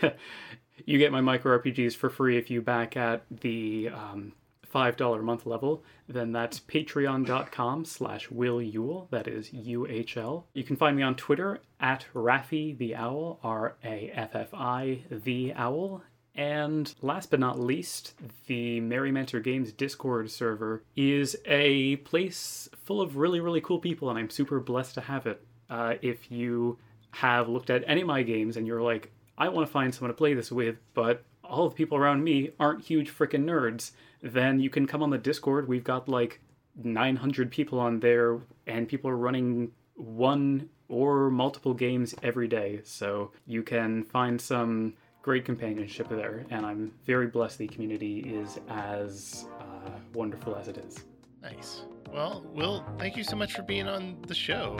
you 0.84 0.98
get 0.98 1.12
my 1.12 1.20
micro 1.20 1.58
RPGs 1.58 1.94
for 1.94 2.10
free 2.10 2.36
if 2.36 2.50
you 2.50 2.62
back 2.62 2.96
at 2.96 3.24
the 3.30 3.90
um, 3.90 4.32
$5 4.72 5.18
a 5.18 5.22
month 5.22 5.46
level, 5.46 5.84
then 6.08 6.32
that's 6.32 6.60
patreon.com 6.60 7.84
slash 7.84 8.30
Will 8.30 8.58
Uhl. 8.58 9.08
That 9.10 9.28
is 9.28 9.52
U-H-L. 9.52 10.46
You 10.54 10.64
can 10.64 10.76
find 10.76 10.96
me 10.96 11.02
on 11.02 11.14
Twitter 11.14 11.60
at 11.80 12.06
Raffi 12.14 12.76
the 12.76 12.96
Owl, 12.96 13.38
R-A-F-F-I 13.42 15.02
the 15.10 15.52
Owl. 15.54 16.02
And 16.34 16.94
last 17.02 17.30
but 17.30 17.40
not 17.40 17.60
least, 17.60 18.14
the 18.46 18.80
Merry 18.80 19.12
Mancer 19.12 19.40
Games 19.40 19.70
Discord 19.72 20.30
server 20.30 20.82
is 20.96 21.36
a 21.44 21.96
place 21.96 22.70
full 22.84 23.02
of 23.02 23.16
really, 23.16 23.40
really 23.40 23.60
cool 23.60 23.78
people, 23.78 24.08
and 24.08 24.18
I'm 24.18 24.30
super 24.30 24.58
blessed 24.58 24.94
to 24.94 25.02
have 25.02 25.26
it. 25.26 25.44
Uh, 25.68 25.94
if 26.00 26.32
you 26.32 26.78
have 27.10 27.50
looked 27.50 27.68
at 27.68 27.84
any 27.86 28.00
of 28.00 28.06
my 28.06 28.22
games 28.22 28.56
and 28.56 28.66
you're 28.66 28.80
like, 28.80 29.12
I 29.42 29.48
want 29.48 29.66
to 29.66 29.72
find 29.72 29.92
someone 29.92 30.10
to 30.10 30.16
play 30.16 30.34
this 30.34 30.52
with, 30.52 30.76
but 30.94 31.24
all 31.42 31.68
the 31.68 31.74
people 31.74 31.98
around 31.98 32.22
me 32.22 32.50
aren't 32.60 32.84
huge 32.84 33.10
freaking 33.10 33.44
nerds, 33.44 33.90
then 34.22 34.60
you 34.60 34.70
can 34.70 34.86
come 34.86 35.02
on 35.02 35.10
the 35.10 35.18
Discord. 35.18 35.66
We've 35.66 35.82
got 35.82 36.08
like 36.08 36.40
900 36.76 37.50
people 37.50 37.80
on 37.80 37.98
there, 37.98 38.38
and 38.68 38.86
people 38.86 39.10
are 39.10 39.16
running 39.16 39.72
one 39.96 40.68
or 40.86 41.28
multiple 41.28 41.74
games 41.74 42.14
every 42.22 42.46
day. 42.46 42.82
So 42.84 43.32
you 43.44 43.64
can 43.64 44.04
find 44.04 44.40
some 44.40 44.94
great 45.22 45.44
companionship 45.44 46.08
there, 46.08 46.46
and 46.50 46.64
I'm 46.64 46.92
very 47.04 47.26
blessed 47.26 47.58
the 47.58 47.66
community 47.66 48.20
is 48.20 48.60
as 48.68 49.46
uh, 49.58 49.90
wonderful 50.14 50.54
as 50.54 50.68
it 50.68 50.78
is. 50.78 51.04
Nice. 51.42 51.82
Well, 52.12 52.46
Will, 52.54 52.84
thank 52.96 53.16
you 53.16 53.24
so 53.24 53.34
much 53.34 53.54
for 53.54 53.62
being 53.62 53.88
on 53.88 54.18
the 54.28 54.36
show. 54.36 54.78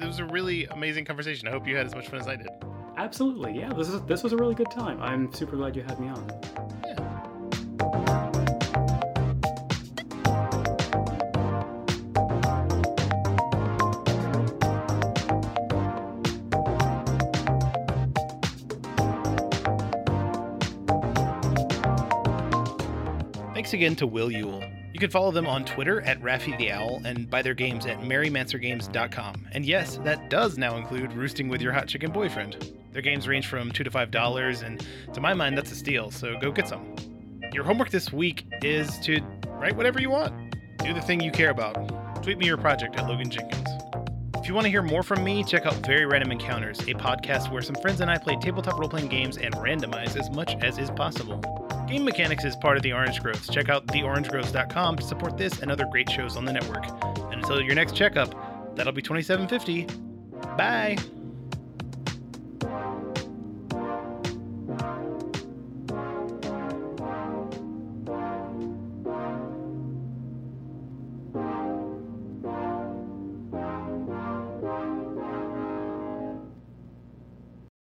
It 0.00 0.06
was 0.06 0.20
a 0.20 0.24
really 0.26 0.66
amazing 0.66 1.04
conversation. 1.04 1.48
I 1.48 1.50
hope 1.50 1.66
you 1.66 1.76
had 1.76 1.86
as 1.86 1.96
much 1.96 2.06
fun 2.06 2.20
as 2.20 2.28
I 2.28 2.36
did. 2.36 2.46
Absolutely. 2.98 3.56
Yeah, 3.56 3.72
this 3.74 3.88
is 3.88 4.02
this 4.02 4.24
was 4.24 4.32
a 4.32 4.36
really 4.36 4.56
good 4.56 4.72
time. 4.72 5.00
I'm 5.00 5.32
super 5.32 5.56
glad 5.56 5.76
you 5.76 5.82
had 5.82 6.00
me 6.00 6.08
on. 6.08 6.26
Thanks 23.54 23.72
again 23.74 23.94
to 23.96 24.08
Will 24.08 24.28
Uhl. 24.28 24.74
You 24.92 24.98
can 24.98 25.10
follow 25.10 25.30
them 25.30 25.46
on 25.46 25.64
Twitter 25.64 26.00
at 26.00 26.20
Raffi 26.20 26.58
the 26.58 26.72
Owl 26.72 27.00
and 27.04 27.30
buy 27.30 27.42
their 27.42 27.54
games 27.54 27.86
at 27.86 28.00
merrymancergames.com. 28.00 29.46
And 29.52 29.64
yes, 29.64 29.98
that 29.98 30.30
does 30.30 30.58
now 30.58 30.76
include 30.76 31.12
Roosting 31.12 31.48
with 31.48 31.62
Your 31.62 31.72
Hot 31.72 31.86
Chicken 31.86 32.10
Boyfriend. 32.10 32.77
Their 32.92 33.02
games 33.02 33.28
range 33.28 33.46
from 33.46 33.70
2 33.70 33.84
to 33.84 33.90
$5, 33.90 34.62
and 34.62 34.86
to 35.12 35.20
my 35.20 35.34
mind, 35.34 35.56
that's 35.56 35.72
a 35.72 35.74
steal, 35.74 36.10
so 36.10 36.38
go 36.38 36.50
get 36.50 36.68
some. 36.68 36.94
Your 37.52 37.64
homework 37.64 37.90
this 37.90 38.12
week 38.12 38.46
is 38.62 38.98
to 39.00 39.20
write 39.48 39.76
whatever 39.76 40.00
you 40.00 40.10
want. 40.10 40.56
Do 40.84 40.92
the 40.94 41.00
thing 41.00 41.20
you 41.20 41.30
care 41.30 41.50
about. 41.50 42.22
Tweet 42.22 42.38
me 42.38 42.46
your 42.46 42.56
project 42.56 42.96
at 42.96 43.06
Logan 43.08 43.30
Jenkins. 43.30 43.68
If 44.36 44.46
you 44.46 44.54
want 44.54 44.64
to 44.64 44.70
hear 44.70 44.82
more 44.82 45.02
from 45.02 45.22
me, 45.24 45.44
check 45.44 45.66
out 45.66 45.74
Very 45.86 46.06
Random 46.06 46.32
Encounters, 46.32 46.78
a 46.80 46.94
podcast 46.94 47.52
where 47.52 47.60
some 47.60 47.74
friends 47.76 48.00
and 48.00 48.10
I 48.10 48.16
play 48.16 48.36
tabletop 48.40 48.78
role 48.78 48.88
playing 48.88 49.08
games 49.08 49.36
and 49.36 49.54
randomize 49.56 50.16
as 50.16 50.30
much 50.30 50.56
as 50.62 50.78
is 50.78 50.90
possible. 50.90 51.42
Game 51.86 52.04
Mechanics 52.04 52.44
is 52.44 52.56
part 52.56 52.76
of 52.76 52.82
the 52.82 52.92
Orange 52.92 53.20
Groves. 53.20 53.48
Check 53.48 53.68
out 53.68 53.86
theorangegroves.com 53.86 54.96
to 54.96 55.02
support 55.02 55.36
this 55.36 55.60
and 55.60 55.70
other 55.70 55.86
great 55.90 56.08
shows 56.10 56.36
on 56.36 56.44
the 56.44 56.52
network. 56.52 56.84
And 57.32 57.42
until 57.42 57.60
your 57.60 57.74
next 57.74 57.94
checkup, 57.94 58.76
that'll 58.76 58.92
be 58.92 59.02
2750. 59.02 59.86
Bye. 60.56 60.96